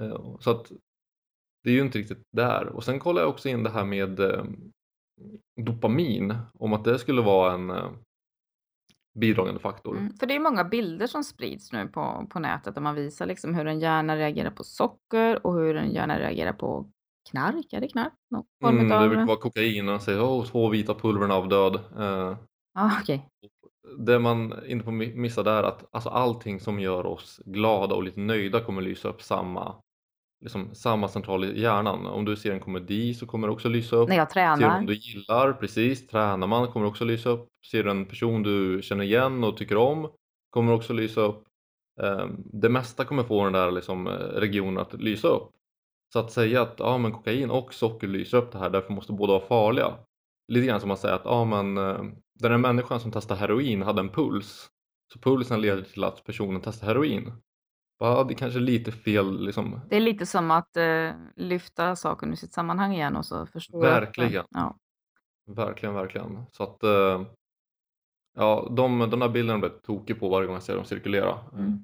[0.00, 0.12] Mm.
[0.12, 0.72] Eh, Så att
[1.64, 2.66] det är ju inte riktigt där.
[2.66, 4.20] Och sen kollar jag också in det här med
[5.60, 7.70] dopamin, om att det skulle vara en
[9.14, 9.96] bidragande faktor.
[9.96, 10.12] Mm.
[10.20, 13.54] För det är många bilder som sprids nu på, på nätet där man visar liksom
[13.54, 16.90] hur en hjärna reagerar på socker och hur en hjärna reagerar på
[17.30, 17.72] knark.
[17.72, 18.12] Är det knark?
[18.30, 19.08] Någon form Mm, det av...
[19.08, 21.74] brukar vara kokain och säger åh, två vita pulverna av död.
[21.98, 22.36] Eh,
[22.74, 23.28] Ah, okej.
[23.98, 27.94] det man inte får mi- missa där är att alltså, allting som gör oss glada
[27.94, 29.74] och lite nöjda kommer lysa upp samma,
[30.42, 32.06] liksom, samma central i hjärnan.
[32.06, 34.08] Om du ser en komedi så kommer det också lysa upp.
[34.08, 34.80] När jag Ser du tränar.
[34.82, 37.48] du gillar, precis, tränar man kommer också lysa upp.
[37.70, 40.08] Ser du en person du känner igen och tycker om
[40.50, 41.44] kommer också lysa upp.
[42.02, 45.50] Ehm, Det mesta kommer få den där liksom, eh, regionen att lysa upp.
[46.12, 49.12] Så att säga att ja, men kokain och socker lyser upp det här, därför måste
[49.12, 49.94] båda vara farliga.
[50.52, 52.02] Lite grann som att säga att ja, men, eh,
[52.40, 54.68] den här människan som testar heroin hade en puls.
[55.12, 57.32] Så pulsen leder till att personen testar heroin.
[58.04, 62.32] Ja, det är kanske lite fel liksom, Det är lite som att eh, lyfta saken
[62.32, 63.80] ur sitt sammanhang igen och så förstå.
[63.80, 64.44] Verkligen.
[64.50, 64.76] Ja.
[65.46, 66.44] Verkligen, verkligen.
[66.52, 67.22] Så att eh,
[68.38, 71.38] ja, de, de där bilderna blir tokig på varje gång jag ser dem cirkulera.
[71.52, 71.78] Mm.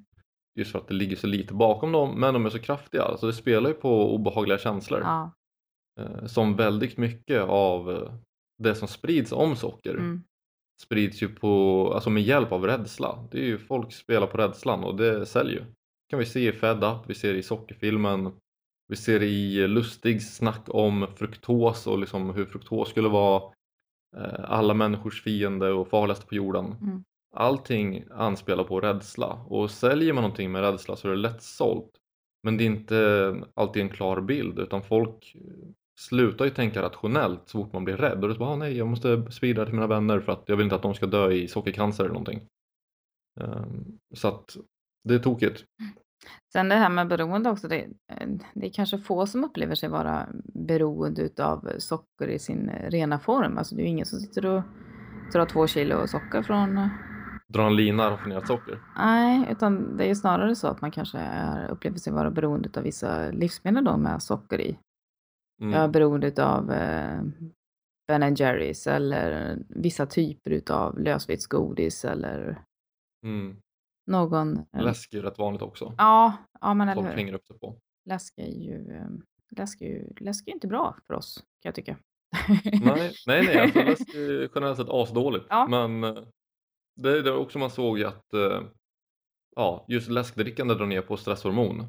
[0.55, 3.03] Just för att det ligger så lite bakom dem, men de är så kraftiga.
[3.03, 4.99] Alltså det spelar ju på obehagliga känslor.
[5.01, 5.31] ja.
[5.99, 8.11] Eh, som väldigt mycket av eh,
[8.57, 10.23] det som sprids om socker Mm.
[10.81, 13.27] sprids ju på, alltså med hjälp av rädsla.
[13.31, 15.65] Det är ju folk spelar på rädslan och det säljer ju.
[16.09, 18.31] Kan vi se i Fed Up, vi ser i sockerfilmen,
[18.87, 23.43] vi ser i Lustigs snack om fruktos och liksom hur fruktos skulle vara
[24.17, 26.65] eh, alla människors fiende och farligaste på jorden.
[26.65, 27.03] Mm.
[27.35, 31.91] Allting anspelar på rädsla och säljer man någonting med rädsla så är det lätt sålt.
[32.43, 35.35] Men det är inte alltid en klar bild utan folk
[35.99, 38.87] slutar ju tänka rationellt så fort man blir rädd och så bara, ah, nej jag
[38.87, 41.47] måste sprida till mina vänner för att jag vill inte att de ska dö i
[41.47, 42.47] sockercancer eller någonting.
[43.41, 44.57] Ehm, Så att
[45.03, 45.65] det är tokigt.
[46.53, 47.67] Sen det här med beroende också.
[47.67, 47.87] Det,
[48.53, 53.57] det är kanske få som upplever sig vara beroende av socker i sin rena form.
[53.57, 54.63] Alltså det är ju ingen som sitter och
[55.33, 56.89] drar två kilo socker från...
[57.47, 58.81] Dra en lina raffinerat socker.
[58.97, 62.69] Nej, utan det är ju snarare så att man kanske är, upplever sig vara beroende
[62.77, 64.79] av vissa livsmedel då med socker i.
[65.61, 65.73] Mm.
[65.73, 67.21] Jag är beroende av eh,
[68.07, 72.63] Ben Jerrys eller vissa typer av lösviktsgodis eller
[73.25, 73.57] Mm.
[74.09, 74.65] Någon...
[74.73, 75.93] Läsk är ju rätt vanligt också.
[75.97, 77.79] Ja, ja men eller Folk hänger upp sig på.
[78.05, 79.07] Läsk är ju, eh,
[79.57, 81.97] läsk är ju, läsk är inte bra för oss kan jag tycka.
[82.63, 85.45] Nej, nej, nej alltså läsk är generellt sett asdåligt.
[85.49, 85.67] Ja.
[85.67, 86.23] Men eh,
[86.95, 88.61] det, det är också man såg ju att eh,
[89.55, 91.85] ja, just läskdrickande drar ner på stresshormon.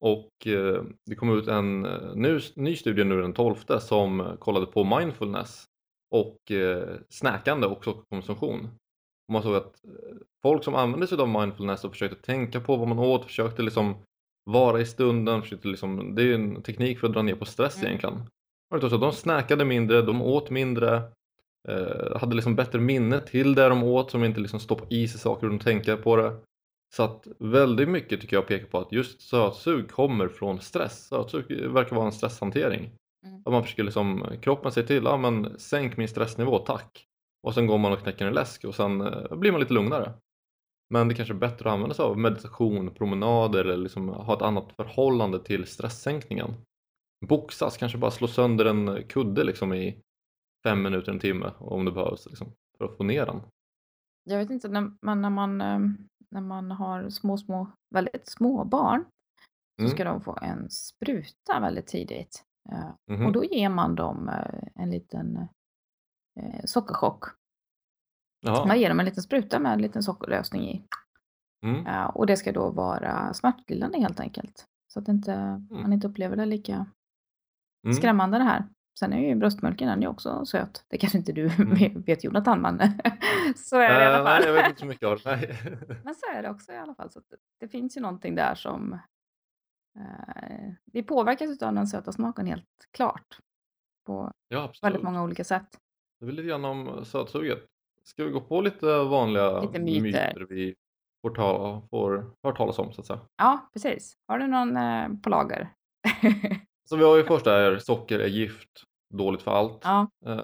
[0.00, 4.36] Och eh, det kom ut en eh, ny, ny studie nu den 12 som eh,
[4.36, 5.64] kollade på mindfulness
[6.10, 8.68] och eh, snackande och sockerkonsumtion.
[9.28, 12.76] Och man såg att eh, folk som använde sig av mindfulness och försökte tänka på
[12.76, 13.94] vad man åt, försökte liksom
[14.50, 17.44] vara i stunden, försökte liksom, det är ju en teknik för att dra ner på
[17.44, 17.86] stress Mm.
[17.86, 18.22] egentligen.
[19.00, 21.02] de snackade mindre, de åt mindre,
[21.68, 25.20] eh, hade liksom bättre minne till det de åt som inte liksom stoppade i sig
[25.20, 26.36] saker och tänka på det.
[26.94, 31.08] Så att väldigt mycket tycker jag pekar på att just sötsug kommer från stress.
[31.08, 32.90] Sötsug verkar vara en stresshantering.
[33.26, 33.42] Mm.
[33.44, 37.06] Att man försöker liksom, kroppen säger till, ja men sänk min stressnivå, tack.
[37.46, 40.12] Och sen går man och knäcker en läsk och sen eh, blir man lite lugnare.
[40.94, 44.42] Men det kanske är bättre att använda sig av meditation, promenader eller liksom ha ett
[44.42, 46.54] annat förhållande till stresssänkningen.
[47.26, 50.02] Boxas, kanske bara slå sönder en kudde liksom i
[50.66, 53.40] fem minuter, en timme om det behövs liksom, för att få ner den.
[54.24, 55.78] Jag vet inte, när, men när man, eh,
[56.30, 59.04] när man har små, små, väldigt små barn
[59.78, 59.90] så Mm.
[59.90, 62.44] ska de få en spruta väldigt tidigt.
[63.10, 63.26] Mhm.
[63.26, 64.30] Och då ger man dem
[64.74, 65.48] en liten
[66.36, 67.24] eh, sockerchock.
[68.40, 68.66] Jaha.
[68.66, 70.86] Man ger dem en liten spruta med en liten sockerlösning i.
[71.64, 71.86] Mm.
[71.86, 74.64] Eh, Och det ska då vara smärtstillande helt enkelt.
[74.92, 76.86] Så att inte, man inte upplever det lika
[77.84, 77.96] Mm.
[77.96, 78.64] skrämmande det här.
[78.98, 80.84] Sen är ju bröstmjölken den är också söt.
[80.88, 82.02] Det kanske inte du Mm.
[82.06, 82.78] vet Jonathan, men
[83.56, 84.38] så är det i alla fall.
[84.40, 85.56] Nej, jag vet inte så mycket av det.
[86.04, 87.10] Men så är det också i alla fall.
[87.10, 88.92] Så att det, det finns ju någonting där som...
[89.98, 93.38] Eh, vi påverkas av den söta smaken helt klart.
[94.06, 95.78] På Ja, väldigt många olika sätt.
[96.18, 97.64] Det är väl lite grann om sötsuget.
[98.04, 100.46] Ska vi gå på lite vanliga Lite myter.
[100.48, 100.74] vi
[101.22, 103.20] får, ta, får hört talas om så att säga?
[103.36, 104.14] Ja, precis.
[104.28, 105.68] Har du någon eh, på lager?
[106.88, 108.68] Så vi har ju först här, socker är gift,
[109.14, 109.80] dåligt för allt.
[109.84, 110.40] ja, Eh,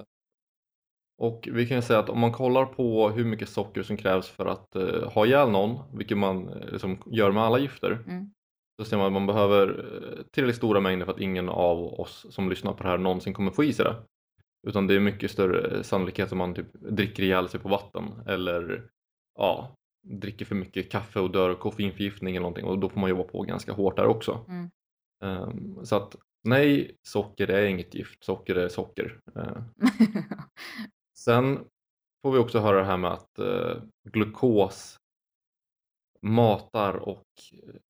[1.19, 4.29] Och vi kan ju säga att om man kollar på hur mycket socker som krävs
[4.29, 8.31] för att eh, ha ihjäl någon, vilket man eh, liksom gör med alla gifter, Mm.
[8.79, 12.27] så ser man att man behöver eh, tillräckligt stora mängder för att ingen av oss
[12.31, 13.97] som lyssnar på det här någonsin kommer få i sig det.
[14.67, 18.91] Utan det är mycket större sannolikhet om man typ dricker ihjäl sig på vatten eller
[19.39, 23.11] ja, dricker för mycket kaffe och dör av koffeinförgiftning eller någonting och då får man
[23.11, 24.45] jobba på ganska hårt där också.
[24.49, 24.71] Mm.
[25.23, 29.21] Ehm, så att nej, socker är inget gift, socker är socker.
[29.37, 29.63] Eh,
[31.19, 31.65] Sen
[32.23, 34.97] får vi också höra det här med att eh, glukos
[36.23, 37.27] matar och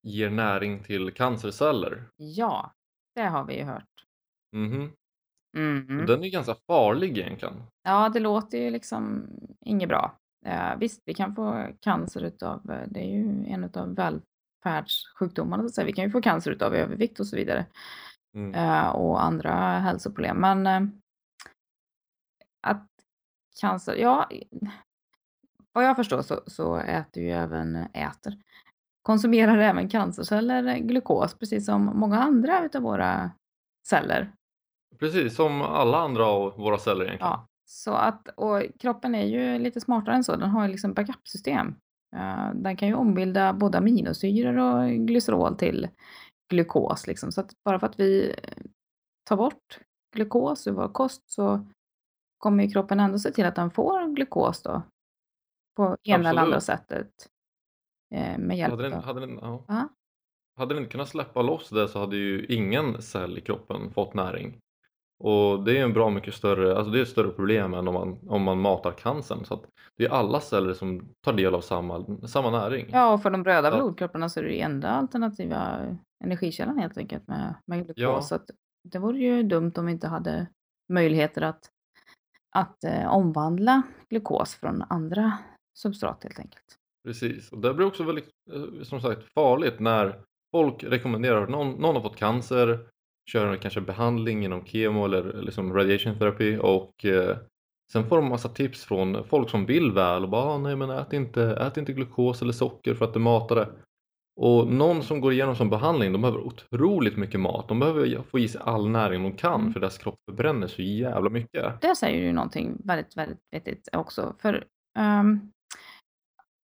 [0.03, 2.09] ger näring till cancerceller.
[2.17, 2.73] ja,
[3.15, 4.05] det har vi ju hört.
[4.53, 4.65] Mhm.
[4.79, 4.91] Mhm.
[6.01, 7.55] Och Den är ganska farlig egentligen.
[7.83, 9.27] Ja, det låter ju liksom
[9.61, 10.19] inget bra.
[10.47, 15.67] Eh, visst, vi kan få cancer utav, eh, det är ju en av välfärdssjukdomarna, så
[15.67, 15.87] att säga.
[15.87, 17.67] vi kan ju få cancer utav övervikt och så vidare.
[18.35, 18.55] Mm.
[18.55, 20.37] eh, och andra hälsoproblem.
[20.37, 20.81] Men eh,
[22.67, 22.89] att
[23.61, 24.29] cancer, ja,
[25.73, 28.39] vad jag förstår så, så äter ju även, äter,
[29.03, 33.31] konsumerar även cancerceller glukos, precis som många andra utav våra
[33.89, 34.33] celler.
[34.99, 37.31] Precis som alla andra av våra celler egentligen.
[37.31, 40.95] Ja, så att, och kroppen är ju lite smartare än så, den har ju liksom
[40.95, 41.75] backup-system.
[42.17, 45.89] Eh, den kan ju ombilda både aminosyror och glycerol till
[46.51, 47.07] glukos.
[47.07, 47.33] Liksom.
[47.33, 48.35] Så att bara för att vi
[49.25, 49.81] tar bort
[50.17, 51.67] glukos ur vår kost så
[52.39, 54.83] kommer ju kroppen ändå se till att den får glukos då.
[55.77, 57.11] På ena eller andra sättet.
[58.15, 59.03] Eh, med hjälp Hade den, av...
[59.03, 59.89] hade, den, ja.
[60.57, 64.59] Hade den kunnat släppa loss det så hade ju ingen cell i kroppen fått näring.
[65.25, 67.95] Och det är en bra mycket större, alltså det är ett större problem än om
[67.95, 69.45] man, om man matar cancern.
[69.45, 69.63] Så att
[69.97, 72.87] det är alla celler som tar del av samma, samma näring.
[72.93, 73.77] ja, och för de röda Ja.
[73.77, 75.79] blodkropparna så är det ju enda alternativa
[76.25, 78.01] energikällan helt enkelt med, med glukos.
[78.03, 78.21] Ja.
[78.23, 78.39] Så
[78.89, 80.47] det vore ju dumt om vi inte hade
[80.93, 81.71] möjligheter att,
[82.57, 85.39] att eh, omvandla glukos från andra
[85.79, 86.65] substrat helt enkelt.
[87.05, 90.21] Precis, och det blir också väldigt eh, som sagt farligt när
[90.55, 92.87] folk rekommenderar att någon, någon har fått cancer,
[93.31, 97.37] kör kanske behandling inom kemo eller liksom radiation therapy och eh,
[97.93, 100.91] sen får de massa tips från folk som vill väl och bara ah, nej men
[100.91, 103.69] ät inte, ät inte glukos eller socker för att det matar det.
[104.41, 107.69] Och någon som går igenom som behandling, de behöver otroligt mycket mat.
[107.69, 109.73] De behöver få i sig all näring de kan Mm.
[109.73, 111.81] för deras kropp förbränner så jävla mycket.
[111.81, 114.35] Det säger ju någonting väldigt, väldigt vettigt också.
[114.39, 114.65] För
[114.99, 115.51] ehm,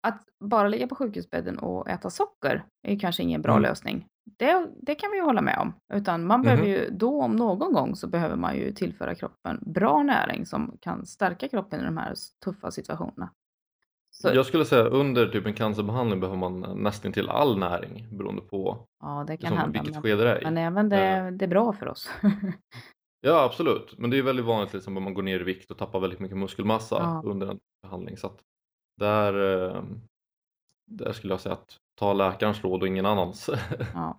[0.06, 3.62] att bara ligga på sjukhusbädden och äta socker är ju kanske ingen bra Mm.
[3.62, 4.06] lösning.
[4.36, 5.72] Det, det kan vi ju hålla med om.
[5.94, 10.02] Utan man behöver ju, då om någon gång så behöver man ju tillföra kroppen bra
[10.02, 12.14] näring som kan stärka kroppen i de här
[12.44, 13.30] tuffa situationerna.
[14.10, 18.42] Så, Jag skulle säga under typ en cancerbehandling behöver man nästan till all näring beroende
[18.42, 19.72] på ja, det kan liksom, hända.
[19.80, 22.10] vilket Men, skede det är men även det, det är bra för oss.
[23.20, 25.78] Ja absolut, men det är väldigt vanligt liksom, att man går ner i vikt och
[25.78, 27.22] tappar väldigt mycket muskelmassa Ja.
[27.24, 28.16] under en behandling.
[28.16, 28.32] Så
[29.00, 29.34] där,
[29.74, 29.82] eh,
[30.86, 33.50] där skulle jag säga att ta läkarens råd och ingen annans
[33.94, 34.18] ja.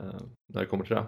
[0.00, 0.20] eh,
[0.52, 1.06] när det kommer till det.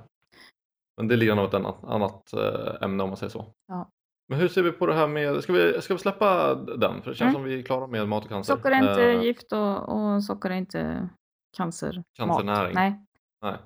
[0.97, 3.55] Men det är lite av ett annat, eh, ämne om man säger så.
[3.67, 3.91] Ja.
[4.29, 7.03] Men hur ser vi på det här med, ska vi, ska vi släppa den?
[7.03, 7.33] För det känns Mm.
[7.35, 8.57] som vi är klara med mat och cancer.
[8.57, 11.09] Socker är inte Eh, gift och, och socker är inte
[11.57, 12.03] cancer.
[12.19, 12.75] Cancernäring.
[12.75, 13.01] Nej.
[13.43, 13.57] nej.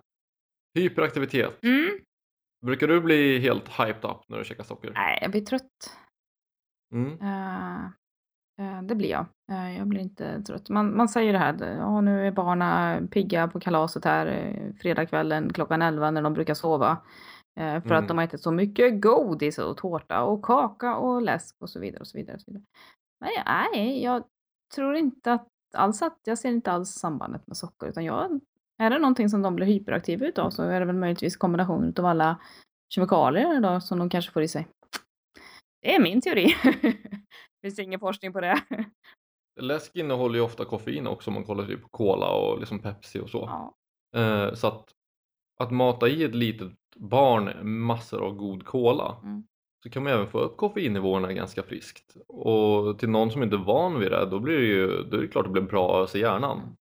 [0.74, 1.62] Hyperaktivitet.
[1.62, 1.98] Mm.
[2.66, 4.92] Brukar du bli helt hyped up när du käkar socker?
[4.94, 5.96] Nej, jag blir trött.
[6.94, 7.12] Mm.
[7.20, 7.90] Eh,
[8.82, 9.26] det blir jag.
[9.52, 10.68] Eh, jag blir inte trött.
[10.68, 15.52] Man, man säger det här, ja, nu är barnen pigga på kalaset här eh, fredagskvällen
[15.52, 16.90] klockan 11 när de brukar sova.
[17.60, 17.98] Eh, för Mm.
[18.02, 21.80] att de har ätit så mycket godis och tårta och kaka och läsk och så
[21.80, 22.00] vidare.
[22.00, 22.34] och så vidare.
[22.34, 22.64] Och så vidare.
[23.20, 24.24] Nej, nej, jag
[24.74, 27.86] tror inte att alls att jag ser inte alls sambandet med socker.
[27.86, 28.40] Utan jag,
[28.78, 32.06] är det någonting som de blir hyperaktiva utav så är det väl möjligtvis kombinationen av
[32.06, 32.38] alla
[32.94, 34.68] kemikalier då, som de kanske får i sig.
[35.82, 36.54] Det är min teori.
[37.62, 38.62] Det finns ingen forskning på det.
[39.60, 43.30] Läsk innehåller ju ofta koffein också om man kollar typ Cola och liksom Pepsi och
[43.30, 43.38] så.
[43.50, 43.74] Ja.
[44.20, 44.84] Eh, så att,
[45.60, 49.42] att mata i ett litet barn massor av god Cola Mm.
[49.82, 52.16] så kan man även få upp koffeinnivåerna ganska friskt.
[52.28, 55.20] Och till någon som inte är van vid det, då blir det ju då är
[55.20, 56.58] det klart det blir bra ös i hjärnan.
[56.58, 56.76] Mm.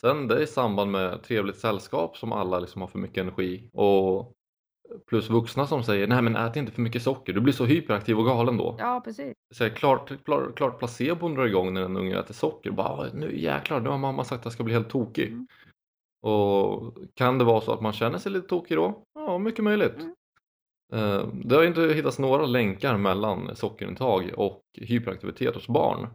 [0.00, 3.70] Sen det är i samband med trevligt sällskap som alla liksom har för mycket energi
[3.72, 4.33] och
[5.06, 8.18] plus vuxna som säger nej men ät inte för mycket socker, du blir så hyperaktiv
[8.18, 8.76] och galen då.
[8.78, 9.34] ja, precis.
[9.54, 12.70] Så här, klart, klart, klart placebon drar igång när en unge äter socker.
[12.70, 15.28] Bara, nu jäklar, nu har mamma sagt att jag ska bli helt tokig.
[15.28, 15.46] Mm.
[16.22, 19.02] Och kan det vara så att man känner sig lite tokig då?
[19.14, 19.94] Ja, mycket möjligt.
[19.96, 20.14] Mm.
[20.92, 26.06] Eh, Det har inte hittats några länkar mellan sockerintag och hyperaktivitet hos barn.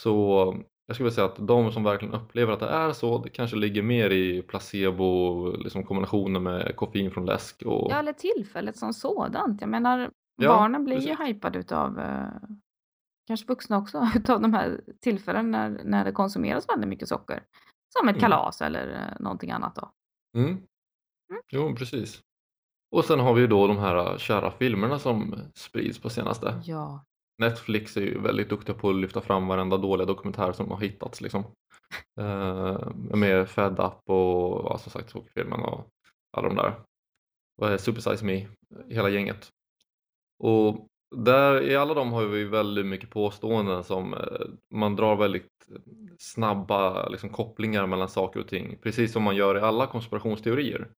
[0.00, 3.28] Så jag skulle vilja säga att de som verkligen upplever att det är så, det
[3.30, 8.76] kanske ligger mer i placebo, liksom kombinationen med koffein från läsk och Ja, eller tillfället
[8.76, 9.60] som sådant.
[9.60, 11.26] Jag menar, Ja, barnen blir ju precis.
[11.28, 12.26] hypade utav, eh,
[13.26, 17.42] kanske vuxna också, utav de här tillfällen när, när det konsumeras väldigt mycket socker.
[17.98, 18.20] Som ett Mm.
[18.30, 19.90] kalas eller eh, någonting annat då.
[20.38, 20.62] Mm.
[21.52, 22.20] Jo, precis.
[22.96, 26.60] Och sen har vi ju då de här kära filmerna som sprids på senaste.
[26.64, 27.04] Ja.
[27.38, 31.20] Netflix är ju väldigt duktiga på att lyfta fram varenda dåliga dokumentär som har hittats
[31.20, 31.44] liksom.
[32.20, 35.86] Eh, med Fed Up och ja, som sagt Sockerfilmen och
[36.36, 36.74] alla de där.
[37.56, 38.46] Och Super Size Me?
[38.88, 39.50] Hela gänget.
[40.38, 44.20] Och där i alla de har vi väldigt mycket påståenden som eh,
[44.74, 45.52] man drar väldigt
[46.18, 48.78] snabba liksom, kopplingar mellan saker och ting.
[48.82, 50.90] Precis som man gör i alla konspirationsteorier.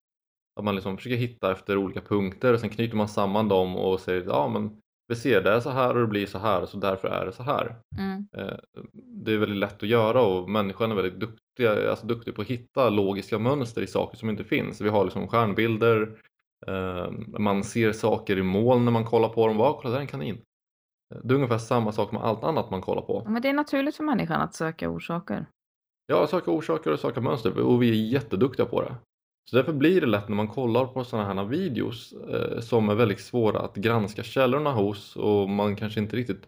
[0.56, 4.00] Att man liksom försöker hitta efter olika punkter och sen knyter man samman dem och
[4.00, 6.78] säger ja men vi ser det är så här och det blir så här så
[6.78, 7.76] därför är det så här.
[7.98, 8.28] Mm.
[8.38, 8.58] Eh,
[9.26, 12.48] Det är väldigt lätt att göra och människan är väldigt duktiga, alltså duktig på att
[12.48, 14.82] hitta logiska mönster i saker som inte finns.
[14.82, 16.20] Vi har liksom stjärnbilder,
[16.68, 19.58] eh, man ser saker i moln när man kollar på dem.
[19.58, 20.36] Wow, kolla där är en kanin.
[21.16, 23.24] Eh, Det är ungefär samma sak med allt annat man kollar på.
[23.28, 25.46] Men det är naturligt för människan att söka orsaker.
[26.08, 28.96] Ja, söka orsaker och söka mönster och vi är jätteduktiga på det.
[29.46, 32.96] Så därför blir det lätt när man kollar på sådana här videos eh, som är
[32.96, 36.48] väldigt svåra att granska källorna hos och man kanske inte riktigt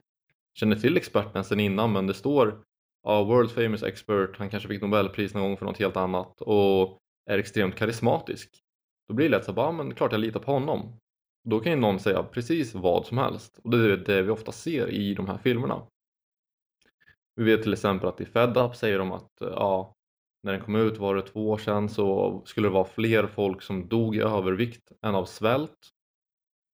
[0.60, 2.64] känner till experten sen innan men det står
[3.04, 7.00] ja, World famous expert, han kanske fick Nobelpris någon gång för något helt annat och
[7.30, 8.50] är extremt karismatisk.
[9.08, 11.00] Då blir det lätt så bara, ja, men klart jag litar på honom.
[11.44, 14.52] Då kan ju någon säga precis vad som helst och det är det vi ofta
[14.52, 15.82] ser i de här filmerna.
[17.36, 19.95] Vi vet till exempel att i Fed Up säger de att ja,
[20.46, 23.62] när den kom ut var det två år sedan så skulle det vara fler folk
[23.62, 25.92] som dog i övervikt än av svält.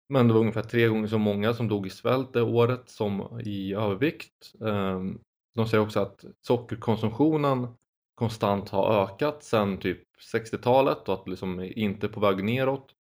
[0.08, 3.40] Men det var ungefär tre gånger så många som dog i svält det året som
[3.44, 4.52] i övervikt.
[4.66, 5.18] Ehm,
[5.54, 7.68] de säger också att sockerkonsumtionen
[8.14, 10.02] konstant har ökat sedan typ
[10.34, 12.94] 60-talet och att det liksom är inte på väg neråt.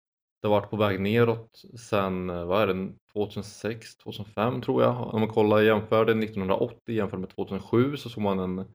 [0.43, 5.15] Det har varit på väg neråt sedan, vad är det, 2006, 2005 tror jag.
[5.15, 8.67] Om man kollar och jämför det 1980 jämfört med 2007 så såg man en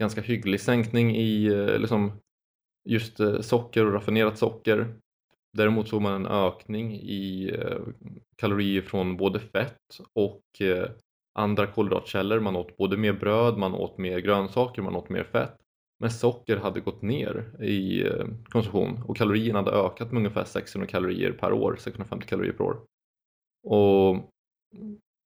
[0.00, 2.12] ganska hygglig sänkning i eh, liksom,
[2.88, 4.94] just eh, socker och raffinerat socker.
[5.56, 7.78] Däremot såg man en ökning i eh,
[8.36, 10.42] kalorier från både fett och
[11.38, 12.40] andra kolhydratkällor.
[12.40, 15.56] Man åt både mer bröd, man åt mer grönsaker, man åt mer fett.
[16.00, 18.04] Men socker hade gått ner i
[18.48, 22.80] konsumtion och kalorierna hade ökat med ungefär 600 kalorier per år, 650 kalorier per år.
[23.66, 24.16] Och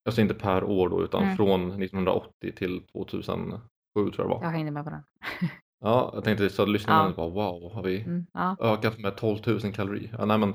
[0.07, 1.37] alltså inte per år då utan Mm.
[1.37, 3.61] från 1980 till 2007
[3.95, 4.43] tror jag det var.
[4.43, 5.03] Jag hängde med på den.
[5.81, 7.15] Ja, jag tänkte så att lyssnarna Ja.
[7.17, 8.57] bara wow, har vi Mm, ja.
[8.61, 10.15] ökat med 12 000 kalorier?
[10.19, 10.55] Ja, nej, men,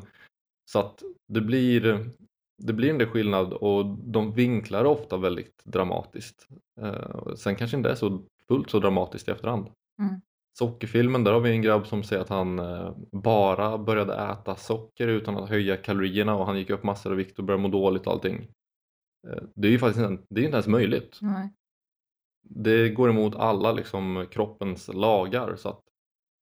[0.72, 2.10] så att det blir,
[2.58, 6.48] det blir en del skillnad och de vinklar ofta väldigt dramatiskt.
[6.82, 9.68] Eh, sen kanske inte är så fullt så dramatiskt i efterhand.
[10.00, 10.22] Mm.
[10.60, 15.08] Sockerfilmen, där har vi en grabb som säger att han eh, bara började äta socker
[15.08, 18.08] utan att höja kalorierna och han gick upp massor av vikt och började må dåligt
[18.08, 18.48] och allting.
[19.28, 21.50] Eh, det är ju faktiskt inte, det är inte ens möjligt Nej
[22.42, 25.56] det går emot alla liksom kroppens lagar.
[25.56, 25.82] Så att,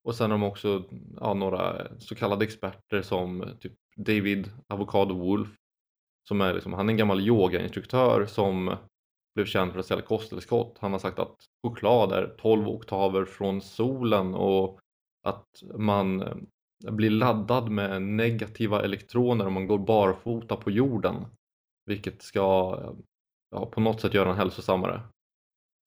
[0.04, 0.84] och sen har de också
[1.20, 5.48] ja, några så kallade experter som typ David Avocado Wolf.
[6.28, 8.76] Som är liksom, han är en gammal yogainstruktör som
[9.34, 10.78] blev känd för att sälja kosttillskott.
[10.80, 14.80] Han har sagt att choklad är 12 oktaver från solen och
[15.22, 16.24] att man
[16.84, 21.26] blir laddad med negativa elektroner om man går barfota på jorden.
[21.86, 22.78] Vilket ska
[23.50, 25.00] ja, på något sätt göra en hälsosammare.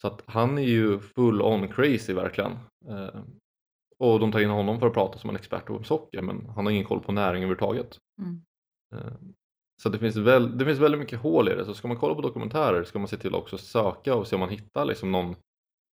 [0.02, 2.52] Så att han är ju full on crazy verkligen.
[2.88, 3.22] Eh,
[3.98, 6.66] och de tar in honom för att prata som en expert om socker men han
[6.66, 7.98] har ingen koll på näring överhuvudtaget.
[8.22, 8.42] Mm.
[8.96, 9.14] Eh,
[9.82, 11.66] så det finns, väl, det finns väldigt mycket hål i det.
[11.66, 14.36] Så ska man kolla på dokumentärer ska man se till att också söka och se
[14.36, 15.36] om man hittar liksom någon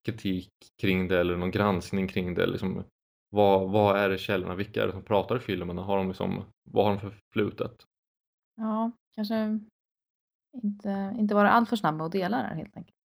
[0.06, 0.52] kritik
[0.82, 2.48] kring det eller någon granskning kring det.
[2.48, 2.84] Liksom,
[3.30, 4.56] vad, vad är det källorna?
[4.56, 5.78] Vilka är det som pratar i filmen?
[5.78, 7.86] Har de liksom, vad har de för flutet?
[8.56, 9.60] Ja, kanske
[10.64, 12.97] inte, inte vara alltför snabba och dela där helt enkelt.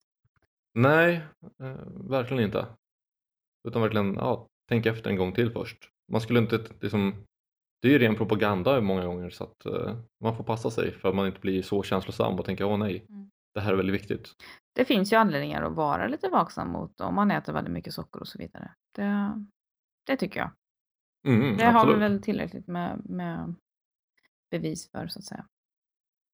[0.75, 1.21] Nej,
[1.63, 1.77] eh,
[2.11, 2.67] verkligen inte.
[3.69, 5.89] Utan verkligen ja, tänka efter en gång till först.
[6.13, 7.15] Man skulle inte liksom,
[7.83, 11.09] det är ju ren propaganda många gånger så att eh, man får passa sig för
[11.09, 13.31] att man inte blir så känslosam och tänka åh nej, Mm.
[13.55, 14.29] det här är väldigt viktigt.
[14.75, 18.21] Det finns ju anledningar att vara lite vaksam mot om man äter väldigt mycket socker
[18.21, 18.75] och så vidare.
[18.95, 19.33] Det,
[20.07, 20.51] det tycker jag.
[21.29, 22.01] Mm, Det har vi absolut.
[22.01, 23.55] väl tillräckligt med, med
[24.51, 25.47] bevis för så att säga.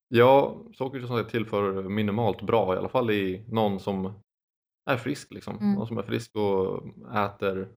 [0.09, 4.13] Ja, socker som sagt tillför minimalt bra i alla fall i någon som
[4.89, 5.59] är frisk liksom.
[5.59, 5.75] Mm.
[5.75, 6.87] Någon som är frisk och
[7.17, 7.69] äter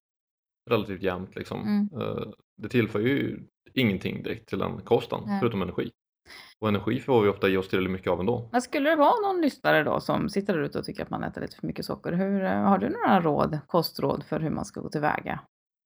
[0.69, 1.61] relativt jämnt liksom.
[1.61, 1.89] Mm.
[2.01, 2.23] Eh,
[2.61, 3.39] Det tillför ju
[3.73, 5.39] ingenting direkt till den kosten Nej.
[5.39, 5.91] förutom energi.
[6.59, 8.49] Och energi får vi ofta ge oss tillräckligt mycket av ändå.
[8.51, 11.23] Men skulle det vara någon lyssnare då som sitter där ute och tycker att man
[11.23, 14.65] äter lite för mycket socker, hur, eh, har du några råd, kostråd för hur man
[14.65, 15.39] ska gå tillväga?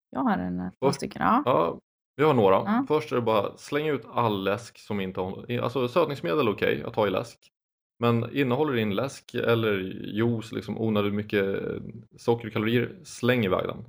[0.09, 1.21] Jag har en eh, två stycken.
[1.21, 1.41] Ja.
[1.45, 1.79] Ja,
[2.15, 2.55] vi har några.
[2.55, 2.85] Ja.
[2.87, 5.59] Först är det bara slänga ut all läsk som inte har...
[5.61, 7.51] Alltså sötningsmedel är okej att ha i läsk.
[7.99, 9.77] Men innehåller in läsk eller
[10.15, 11.59] juice, liksom onödigt mycket
[12.17, 13.85] socker och kalorier, släng iväg den.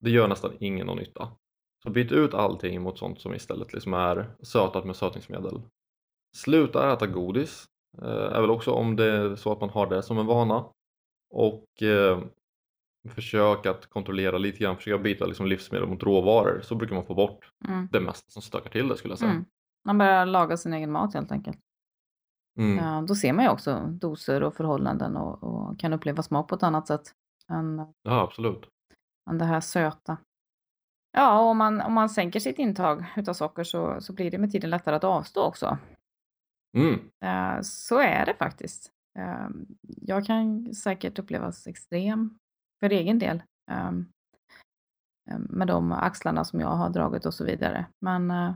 [0.00, 1.28] Det gör nästan ingen någon nytta.
[1.82, 5.62] Så byt ut allting mot sånt som istället liksom är sötat med sötningsmedel.
[6.36, 7.64] Sluta äta godis,
[8.02, 10.64] eh, är väl också om det är så att man har det som en vana.
[11.30, 12.20] Och eh,
[13.08, 17.14] försök att kontrollera lite grann, försöka byta liksom livsmedel mot råvaror så brukar man få
[17.14, 17.88] bort Mm.
[17.92, 19.30] det mesta som stökar till det skulle jag säga.
[19.30, 19.44] Mm.
[19.84, 21.58] Man börjar laga sin egen mat helt enkelt.
[22.60, 22.84] Mm.
[22.84, 26.54] Ja, då ser man ju också doser och förhållanden och, och kan uppleva smak på
[26.54, 27.14] ett annat sätt
[27.48, 28.68] än, Ja, absolut.
[29.30, 30.16] än det här söta.
[31.12, 34.38] Ja, och om man, om man sänker sitt intag utav socker så, så blir det
[34.38, 35.78] med tiden lättare att avstå också.
[36.76, 37.00] Mm.
[37.24, 38.90] Eh, Så är det faktiskt.
[39.18, 39.48] Eh,
[39.82, 42.38] Jag kan säkert upplevas extrem
[42.80, 43.42] för egen del.
[43.70, 43.88] eh,
[45.30, 47.86] eh, Med de axlarna som jag har dragit och så vidare.
[48.00, 48.52] Men eh,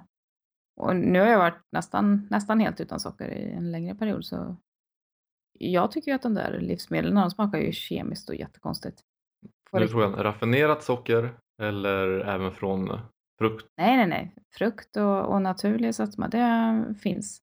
[0.76, 4.24] och nu har jag varit nästan, nästan helt utan socker i en längre period.
[4.24, 4.56] Så
[5.58, 9.00] jag tycker att de där livsmedlen de smakar ju kemiskt och jättekonstigt.
[9.70, 13.00] Får Nu är frågan, raffinerat socker eller även från
[13.38, 13.66] frukt?
[13.76, 14.34] Nej, nej, nej.
[14.56, 17.40] Frukt och, och naturlig sötma, det finns.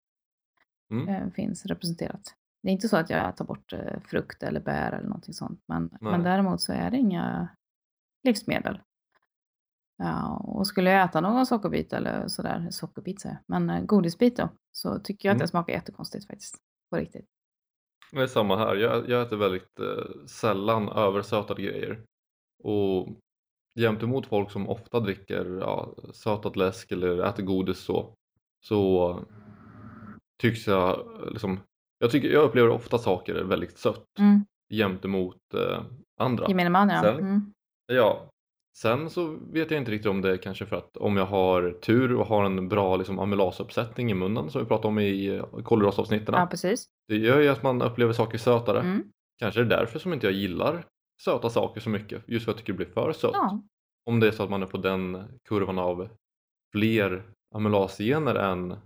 [0.92, 1.08] Mm.
[1.08, 2.36] eh, finns representerat.
[2.64, 5.64] Det är inte så att jag tar bort eh, frukt eller bär eller någonting sånt.
[5.68, 7.48] Men, men däremot så är det inga
[8.24, 8.82] livsmedel.
[10.04, 14.38] Ja, och skulle jag äta någon sockerbit eller sådär, sockerbit säger jag, men eh, godisbit
[14.38, 15.44] då, så tycker jag att Mm.
[15.44, 16.58] det smakar jättekonstigt faktiskt.
[16.90, 17.26] På riktigt.
[18.12, 18.76] Det är samma här.
[18.76, 22.04] Jag, jag äter väldigt eh, sällan översötade grejer.
[22.64, 23.08] Och
[23.80, 28.14] jämt emot folk som ofta dricker ja, sötat läsk eller äter godis så,
[28.66, 29.20] så
[30.42, 31.60] tycks jag eh, liksom,
[32.00, 34.46] jag, tycker, jag upplever ofta saker väldigt sött Mm.
[34.70, 35.84] jämt emot eh,
[36.20, 36.46] andra.
[36.48, 37.02] Gemene man ja.
[37.02, 37.54] Sen- Mm.
[37.86, 38.30] Ja,
[38.78, 41.72] sen så vet jag inte riktigt om det är kanske för att om jag har
[41.72, 45.62] tur och har en bra liksom, amylasuppsättning i munnen som vi pratade om i eh,
[45.64, 46.36] kolhydratavsnitten.
[46.38, 46.86] Ja, precis.
[47.08, 48.80] Det gör ju att man upplever saker sötare.
[48.80, 49.04] Mm.
[49.40, 50.86] Kanske är det därför som inte jag gillar
[51.24, 52.24] söta saker så mycket.
[52.28, 53.32] Just för att jag tycker det blir för sött.
[53.34, 53.64] Ja.
[54.06, 56.10] Om det är så att man är på den kurvan av
[56.72, 57.24] fler
[57.56, 58.78] amylasgener än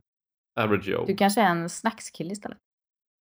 [0.59, 1.05] average Joe.
[1.05, 2.57] Du kanske är en snackskille istället.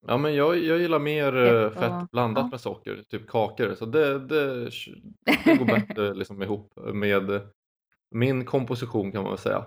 [0.06, 2.48] Ja men jag, jag gillar mer eh, Fett och- fett blandat ja.
[2.50, 3.74] med socker, typ kakor.
[3.74, 4.64] Så det, det,
[5.44, 7.40] det går bättre liksom ihop med
[8.10, 9.64] min komposition kan man väl säga.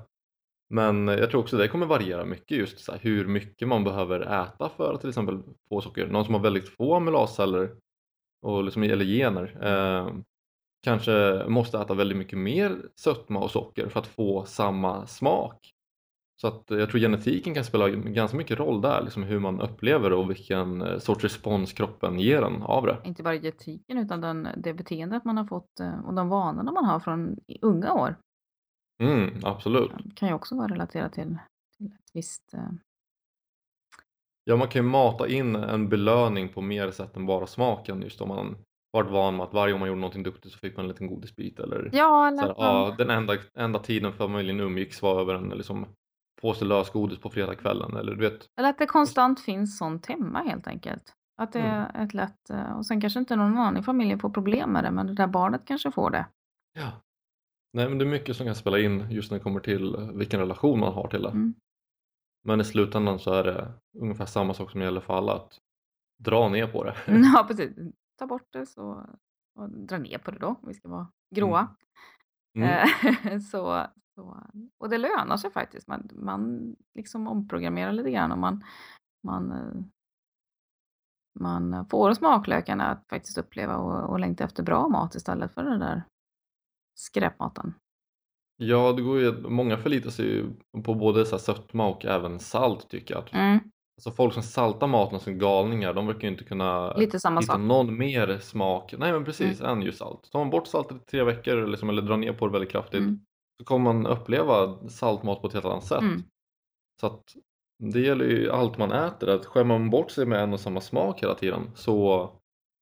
[0.69, 4.19] Men jag tror också det kommer variera mycket just så här, hur mycket man behöver
[4.19, 6.07] äta för att till exempel få socker.
[6.07, 7.75] Någon som har väldigt få amylasceller
[8.41, 10.13] och liksom, eller gener eh,
[10.83, 15.73] kanske måste äta väldigt mycket mer sötma och socker för att få samma smak.
[16.41, 20.09] Så att jag tror genetiken kan spela ganska mycket roll där, liksom hur man upplever
[20.09, 22.97] det och vilken eh, sorts respons kroppen ger en av det.
[23.03, 26.85] Inte bara genetiken utan den, det beteendet man har fått eh, och de vanorna man
[26.85, 28.15] har från unga år.
[29.03, 29.91] Mm, absolut.
[30.15, 31.37] kan ju också vara relaterat till,
[31.77, 32.53] till ett visst...
[32.53, 32.69] eh,
[34.43, 38.21] Ja, man kan ju mata in en belöning på mer sätt än bara smaken just
[38.21, 38.57] om man
[38.91, 41.07] varit van med att varje gång man gjorde någonting duktigt så fick man en liten
[41.07, 45.01] godisbit eller Ja, så eller här, att man, ja, den enda, enda tiden familjen umgicks
[45.01, 45.85] var över en liksom,
[46.41, 48.49] påse lösgodis på fredagskvällen eller du vet.
[48.59, 51.13] eller att det konstant finns sånt hemma helt enkelt.
[51.37, 51.85] Att det Mm.
[51.93, 52.49] är ett lätt...
[52.49, 55.13] eh, Och sen kanske inte någon annan i familjen får problem med det, men det
[55.13, 56.25] där barnet kanske får det.
[56.73, 56.91] Ja.
[57.73, 60.39] Nej men det är mycket som kan spela in just när det kommer till vilken
[60.39, 61.29] relation man har till det.
[61.29, 61.53] Mm.
[62.43, 65.35] Men i slutändan så är det ungefär samma sak som gäller för alla.
[65.35, 65.59] Att
[66.19, 66.95] dra ner på det.
[67.07, 67.71] Ja, precis.
[68.19, 69.05] Ta bort det så,
[69.55, 71.67] och dra ner på det då, om vi ska vara gråa.
[72.55, 72.69] Mm.
[72.69, 73.85] Eh, så,
[74.17, 74.43] så,
[74.77, 75.87] och det lönar sig faktiskt.
[75.87, 78.63] Man, man liksom omprogrammerar lite grann och man,
[79.23, 79.53] man,
[81.39, 85.79] man får smaklökarna att faktiskt uppleva och, och längta efter bra mat istället för den
[85.79, 86.03] där
[86.95, 87.73] skräpmaten.
[88.57, 90.45] Ja, det går ju, många förlitar sig ju
[90.83, 93.29] på både så sötma och även salt tycker jag.
[93.33, 93.59] Mm,
[93.97, 97.53] Alltså folk som saltar maten som galningar, de verkar ju inte kunna lite samma hitta
[97.53, 97.61] sak.
[97.61, 98.93] någon mer smak.
[98.97, 99.71] Nej men precis, Mm.
[99.77, 100.31] än just salt.
[100.31, 102.99] Tar man bort saltet i tre veckor liksom, eller drar ner på det väldigt kraftigt
[103.01, 103.19] Mm,
[103.57, 106.01] så kommer man uppleva saltmat på ett helt annat sätt.
[106.01, 106.23] mm.
[107.01, 107.23] Så att
[107.83, 110.81] det gäller ju allt man äter, att skämmer man bort sig med en och samma
[110.81, 112.29] smak hela tiden så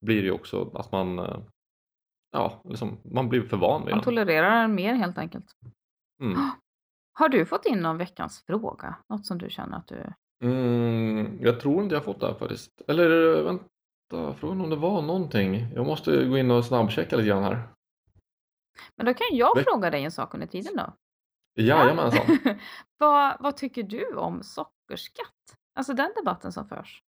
[0.05, 1.37] blir det ju också att man eh,
[2.31, 4.03] ja, liksom, man blir för van vid Man den.
[4.03, 5.45] tolererar den mer helt enkelt.
[6.21, 6.37] Mm.
[7.19, 8.95] Har du fått in någon veckans fråga?
[9.09, 10.13] Något som du känner att du...
[10.43, 12.81] Mm, jag tror inte jag fått det här faktiskt.
[12.87, 15.67] Eller vänta, frågan om det var någonting.
[15.75, 17.67] Jag måste gå in och snabbchecka lite grann här.
[18.95, 20.93] Men då kan jag fråga dig en sak under tiden då.
[21.61, 22.37] Jajamensan.
[22.97, 25.57] vad, vad tycker du om sockerskatt?
[25.73, 27.03] Alltså den debatten som förs.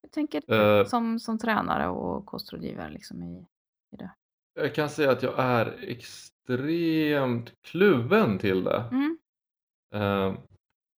[0.00, 0.86] Jag tänker Eh.
[0.86, 3.46] som, som tränare och kostrådgivare liksom i,
[3.92, 4.10] i det.
[4.54, 8.88] Jag kan säga att jag är extremt kluven till det.
[8.92, 9.18] Mm.
[9.94, 10.34] Eh,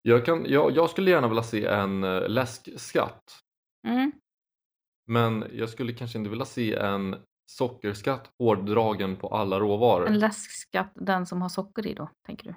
[0.02, 3.40] jag, kan, jag, jag skulle gärna vilja se en eh, läskskatt.
[3.86, 4.12] Mm.
[5.06, 7.16] Men jag skulle kanske inte vilja se en
[7.46, 10.06] sockerskatt hårddragen på alla råvaror.
[10.06, 12.54] En läskskatt, den som har socker i då, tänker du?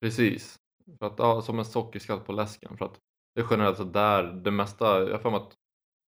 [0.00, 0.58] Precis.
[0.98, 2.76] För att, ja, som en sockerskatt på läsken.
[2.76, 2.98] För att
[3.34, 5.56] det är generellt så där det mesta, jag har att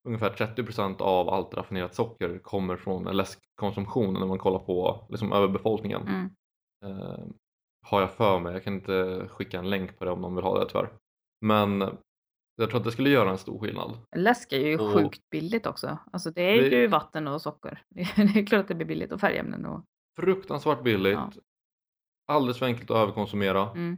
[0.08, 5.48] ungefär 30% av allt raffinerat socker kommer från läskkonsumtion när man kollar på liksom, över
[5.48, 6.02] befolkningen.
[6.08, 6.30] Mm.
[6.84, 7.24] Eh,
[7.86, 10.44] har jag för mig, jag kan inte skicka en länk på det om någon vill
[10.44, 10.92] ha det tyvärr.
[11.40, 11.82] Men
[12.62, 13.98] jag tror att det skulle göra en stor skillnad.
[14.16, 15.98] Läsk är ju Och- sjukt billigt också.
[16.12, 17.82] Alltså det är Det- ju vatten och socker.
[17.88, 18.00] Det
[18.40, 19.84] är, klart att det blir billigt och färgämnen och...
[20.20, 21.30] Fruktansvärt billigt, Ja.
[22.28, 23.70] alldeles för enkelt att överkonsumera.
[23.70, 23.96] Mm.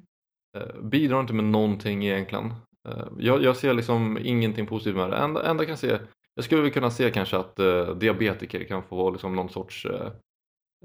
[0.56, 2.54] Eh, bidrar inte med någonting egentligen.
[2.88, 5.16] Eh, jag, jag ser liksom ingenting positivt med det.
[5.16, 5.98] Enda, enda jag kan se,
[6.34, 10.06] jag skulle väl kunna se kanske att eh, diabetiker kan få liksom någon sorts eh,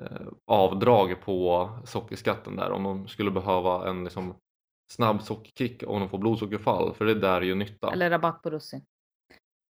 [0.01, 4.34] eh, avdrag på sockerskatten där om de skulle behöva en liksom,
[4.91, 7.91] snabb sockerkick om de får blodsockerfall för det är där det gör nytta.
[7.91, 8.85] Eller rabatt på russin.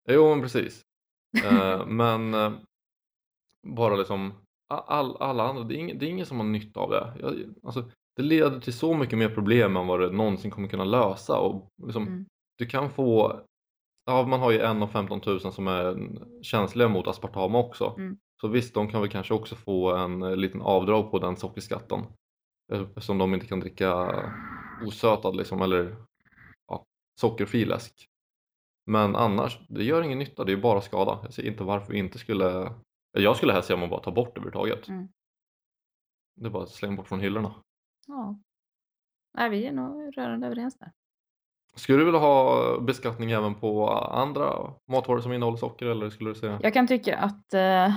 [0.10, 0.82] Jo men precis.
[1.46, 2.52] Eh, men eh,
[3.68, 4.34] bara liksom
[4.68, 7.14] all, alla andra, det är, ingen, det är ingen som har nytta av det.
[7.20, 10.84] Jag, alltså, det leder till så mycket mer problem än vad det någonsin kommer kunna
[10.84, 11.40] lösa.
[11.40, 12.26] Och liksom, Mm.
[12.58, 13.42] Du kan få,
[14.06, 16.10] ja man har ju en av 15 000 som är
[16.42, 17.96] känsliga mot aspartam också.
[17.98, 18.18] Mm.
[18.42, 22.00] Så visst, de kan väl kanske också få en eh, liten avdrag på den sockerskatten.
[22.74, 24.06] Eftersom de inte kan dricka
[24.86, 25.96] osötad liksom, eller
[26.68, 26.86] ja,
[27.20, 28.06] sockerfri läsk.
[28.86, 31.20] Men annars, det gör ingen nytta, det är bara skada.
[31.24, 32.74] Jag ser inte varför vi inte skulle...
[33.12, 34.88] Jag skulle helst se om man bara tar bort det överhuvudtaget.
[34.88, 35.08] Mm.
[36.36, 37.56] Det är bara att slänga bort från hyllorna.
[38.08, 38.40] Ja.
[39.38, 40.92] Nej, vi är nog rörande överens där.
[41.76, 46.36] Skulle du vilja ha beskattning även på andra matvaror som innehåller socker eller skulle du
[46.36, 46.60] säga?
[46.64, 47.96] Jag kan tycka att, eh,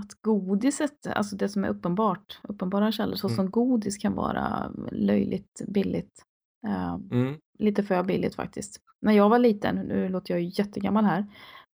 [0.00, 3.36] att godiset, alltså det som är uppenbart, uppenbara källor, så Mm.
[3.36, 6.24] som godis kan vara löjligt billigt.
[6.66, 7.36] Eh, Mm.
[7.58, 8.80] lite för billigt faktiskt.
[9.02, 11.26] När jag var liten, nu låter jag ju jättegammal här,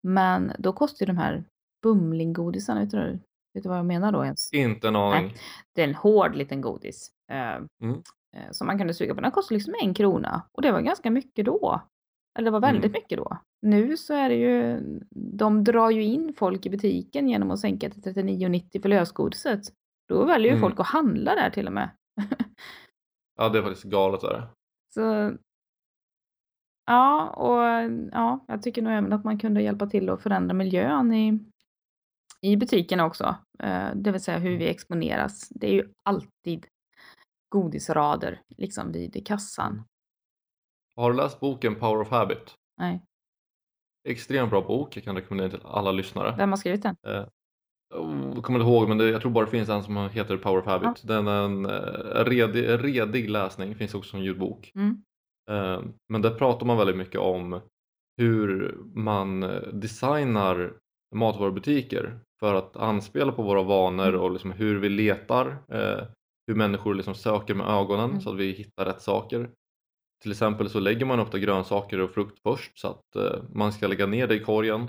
[0.07, 1.43] men då kostade ju de här
[1.83, 3.19] bumlinggodisarna, vet du,
[3.53, 4.53] vet du vad jag menar då ens?
[4.53, 5.33] Inte en aning.
[5.75, 7.11] Det är en hård liten godis.
[7.31, 7.37] Eh,
[7.87, 8.01] Mm.
[8.35, 9.21] eh, som man kunde suga på.
[9.21, 10.41] Den kostade liksom en krona.
[10.51, 11.81] Och det var ganska mycket då.
[12.35, 12.91] Eller det var väldigt Mm.
[12.91, 13.37] mycket då.
[13.61, 14.79] Nu så är det ju,
[15.15, 19.61] de drar ju in folk i butiken genom att sänka till 39,90 för lösgodiset.
[20.07, 20.61] Då väljer ju Mm.
[20.69, 21.89] folk att handla där till och med.
[23.35, 24.21] Ja, det är faktiskt galet.
[24.21, 24.47] Där.
[24.93, 25.31] Så
[26.85, 31.13] ja, och ja, jag tycker nog även att man kunde hjälpa till att förändra miljön
[31.13, 31.39] i,
[32.41, 33.35] i butikerna också.
[33.59, 35.49] Eh, det vill säga hur vi exponeras.
[35.49, 36.65] Det är ju alltid
[37.49, 39.83] godisrader liksom vid kassan.
[40.95, 42.55] Har du läst boken Power of Habit?
[42.77, 43.01] Nej,
[44.09, 46.35] Extremt bra bok, jag kan rekommendera till alla lyssnare.
[46.37, 46.95] vem har skrivit den?
[47.95, 50.37] Oh, Jag kommer inte ihåg men det, jag tror bara det finns en som heter
[50.37, 51.07] Power of Habit.
[51.07, 54.71] Den är en eh, redig, redig läsning, finns också som ljudbok.
[54.75, 55.03] Mm.
[55.51, 57.61] Eh, Men där pratar man väldigt mycket om
[58.17, 60.73] hur man eh, designar
[61.15, 64.21] matvarubutiker för att anspela på våra vanor Mm.
[64.21, 66.07] och liksom hur vi letar, eh,
[66.47, 68.21] hur människor liksom söker med ögonen Mm.
[68.21, 69.49] så att vi hittar rätt saker.
[70.23, 73.87] Till exempel så lägger man ofta grönsaker och frukt först så att eh, man ska
[73.87, 74.87] lägga ner det i korgen.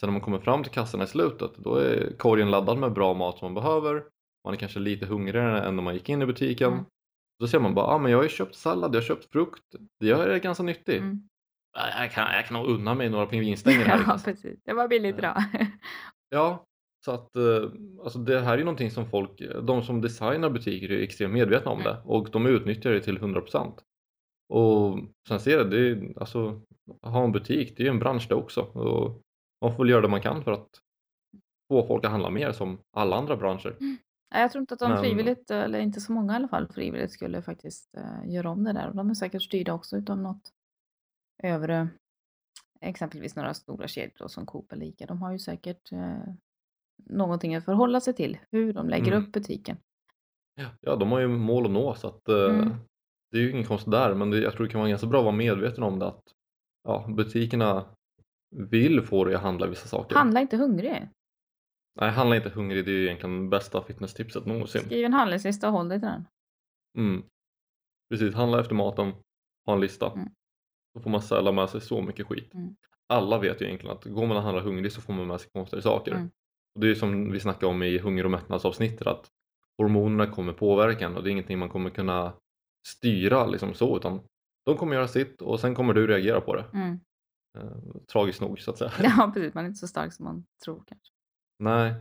[0.00, 3.14] Sen när man kommer fram till kassan i slutet då är korgen laddad med bra
[3.14, 4.04] mat som man behöver
[4.44, 6.72] man är kanske lite hungrigare än när man gick in i butiken.
[6.72, 6.84] Mm.
[7.40, 9.62] Då ser man bara, ah, men jag har ju köpt sallad, jag har köpt frukt,
[10.00, 11.00] det är ganska nyttigt.
[11.00, 11.28] Mm.
[11.78, 13.98] "Ah, Jag, kan, jag kan nog unna mig några pingvinstänger här.
[14.06, 14.62] Ja, precis.
[14.64, 15.42] Det var billigt idag.
[16.30, 16.64] Ja,
[17.04, 17.70] så att eh,
[18.04, 21.70] alltså det här är ju någonting som folk, de som designar butiker är extremt medvetna
[21.70, 23.72] om det och de utnyttjar det till 100%.
[24.48, 26.60] Och sen ser jag det, är, alltså
[27.02, 29.20] ha en butik, det är ju en bransch det också och
[29.60, 30.68] man får väl göra det man kan för att
[31.72, 33.76] få folk att handla mer som alla andra branscher.
[34.30, 36.68] Ja, Jag tror inte att de Men- frivilligt, eller inte så många i alla fall,
[36.68, 38.92] frivilligt skulle faktiskt eh, göra om det där.
[38.92, 40.52] De är säkert styrda också utav något
[41.42, 41.88] övre,
[42.80, 45.06] exempelvis några stora kedjor som Coop eller Ica.
[45.06, 46.16] De har ju säkert eh,
[47.04, 49.22] någonting att förhålla sig till, hur de lägger Mm.
[49.24, 49.76] upp butiken.
[50.80, 52.72] Ja, de har ju mål att nå så att eh, Mm.
[53.34, 55.18] Det är ju ingen konst där men det, jag tror det kan vara ganska bra
[55.18, 56.22] att vara medveten om det att
[56.84, 57.84] ja, butikerna
[58.56, 60.16] vill få dig att handla vissa saker.
[60.16, 61.08] Handla inte hungrig.
[62.00, 64.80] Nej, handla inte hungrig, det är ju egentligen bästa fitnesstipset någonsin.
[64.80, 66.24] Skriv en handlingslista och håll dig till den.
[66.98, 67.22] Mm.
[68.10, 69.12] Precis, handla efter maten,
[69.66, 70.12] ha en lista.
[70.12, 70.28] Mm.
[70.94, 72.54] Då får man sällan med sig så mycket skit.
[72.54, 72.76] Mm.
[73.06, 75.50] Alla vet ju egentligen att går man och handlar hungrig så får man med sig
[75.50, 76.12] konstiga saker.
[76.12, 76.30] Mm.
[76.74, 79.30] Och det är ju som vi snackade om i hunger och mättnadsavsnittet att
[79.78, 82.32] hormonerna kommer påverka en och det är ingenting man kommer kunna
[82.86, 84.20] styra liksom så utan
[84.64, 86.64] de kommer göra sitt och sen kommer du reagera på det.
[86.72, 87.00] Mm.
[87.58, 87.70] Eh,
[88.12, 88.92] tragiskt nog så att säga.
[89.02, 89.54] Ja, precis.
[89.54, 91.12] Man är inte så stark som man tror kanske.
[91.58, 91.94] Nej.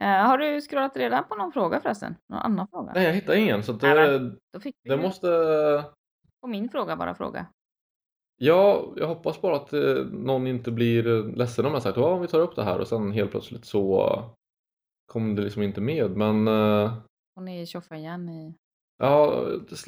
[0.00, 2.16] Eh, har du scrollat redan på någon fråga förresten?
[2.28, 2.92] Någon annan fråga?
[2.94, 5.28] Nej, jag hittar ingen så att Nej, det, det måste
[6.40, 7.46] på min fråga bara fråga.
[8.36, 11.02] Ja, jag hoppas bara att eh, någon inte blir
[11.36, 14.18] ledsen om jag sagt att vi tar upp det här och sen helt plötsligt så
[15.06, 16.16] kom det liksom inte med.
[16.16, 16.46] Men
[17.34, 18.54] Hon är tjoffa igen i...
[19.02, 19.44] ja,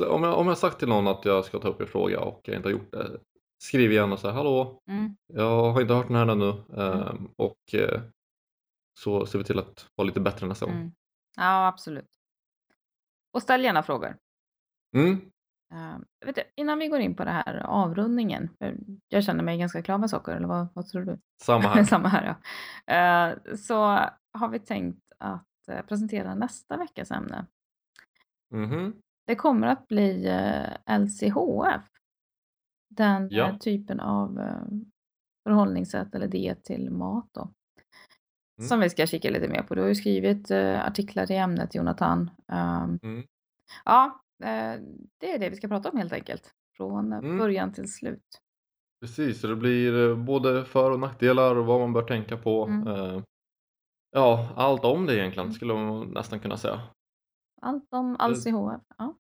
[0.09, 2.41] om jag, om jag sagt till någon att jag ska ta upp en fråga och
[2.45, 3.21] jag inte har gjort det,
[3.59, 5.17] skriv igen och säg hallå, Mm.
[5.27, 6.79] jag har inte hört den här ännu Mm.
[6.99, 8.03] eh, och eh,
[9.01, 10.75] så ser vi till att vara lite bättre nästa gång.
[10.75, 10.93] Mm.
[11.37, 12.11] Ja, absolut.
[13.33, 14.17] Och ställ gärna frågor.
[14.97, 15.11] Mm.
[15.75, 18.77] Uh, vet du, innan vi går in på det här avrundningen, för
[19.09, 21.19] jag känner mig ganska klar med socker, eller vad, vad tror du?
[21.43, 21.85] Samma här.
[21.85, 22.37] Samma här,
[22.87, 22.95] ja.
[22.95, 23.75] Eh, så
[24.33, 27.47] har vi tänkt att eh, presentera nästa veckas ämne.
[28.51, 29.03] Mhm.
[29.27, 31.83] Det kommer att bli eh, LCHF.
[32.91, 33.49] Den Ja.
[33.49, 34.63] eh, typen av eh,
[35.49, 37.51] förhållningssätt eller diet till mat då.
[38.59, 38.69] Mm.
[38.69, 39.75] Som vi ska kika lite mer på.
[39.75, 42.31] Du har ju skrivit artiklar i ämnet Jonathan.
[42.53, 43.27] Um, Mm.
[43.85, 44.21] Ja,
[45.21, 46.55] det är det vi ska prata om helt enkelt.
[46.77, 47.39] Från Mm.
[47.39, 48.41] början till slut.
[49.01, 52.67] Precis, så det blir både för och nackdelar och vad man bör tänka på.
[52.67, 53.23] Mm.
[54.11, 56.81] Ja, allt om det egentligen skulle man nästan kunna säga.
[57.63, 58.81] Allt om LCHF.
[58.99, 59.15] Ja.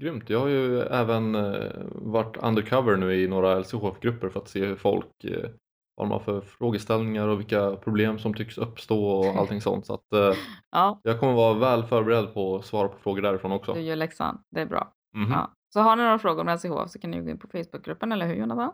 [0.00, 0.30] Grymt.
[0.30, 4.76] Jag har ju även eh, varit undercover nu i några LCHF-grupper för att se hur
[4.76, 5.50] folk eh,
[5.96, 9.86] vad de har för frågeställningar och vilka problem som tycks uppstå och allting sånt.
[9.86, 10.32] Så att eh,
[10.70, 13.74] ja, jag kommer vara väl förberedd på att svara på frågor därifrån också.
[13.74, 14.42] du gör läxan.
[14.50, 14.92] Det är bra.
[15.14, 15.32] Mhm.
[15.32, 15.52] Ja.
[15.74, 18.26] Så har ni några frågor om LCHF så kan ni gå in på Facebookgruppen, eller
[18.26, 18.72] hur Jonathan?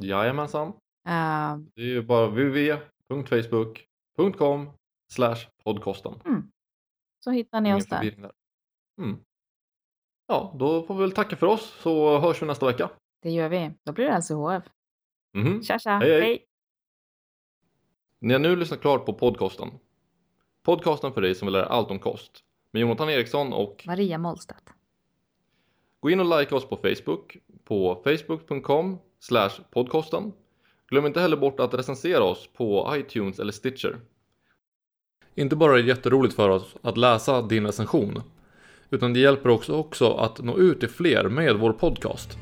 [0.00, 0.68] Jajamensan.
[1.08, 4.70] Eh, Det är ju bara www.facebook.com
[5.12, 6.14] slash podcasten.
[7.24, 8.14] Så hittar ni oss där.
[8.18, 8.32] där.
[8.98, 9.16] Mm.
[10.26, 12.90] Ja, då får vi väl tacka för oss så hörs vi nästa vecka.
[13.22, 13.70] Det gör vi.
[13.84, 14.70] Då blir det LCHF.
[15.34, 15.62] Mhm.
[15.62, 16.20] Tja tja, Hej, hej.
[16.20, 16.46] hej.
[18.18, 19.68] Ni har nu lyssnat klart på podcasten.
[20.62, 22.44] Podcasten för dig som vill lära allt om kost.
[22.70, 24.72] Med Jonathan Eriksson och Maria Mollstedt.
[26.00, 28.98] gå in och like oss på Facebook på facebook.com
[29.70, 30.32] podcasten.
[30.88, 34.00] Glöm inte heller bort att recensera oss på iTunes eller Stitcher.
[35.34, 38.22] Inte bara är det jätteroligt för oss att läsa din recension,
[38.90, 42.38] utan det hjälper också, också att nå ut till fler med vår podcast.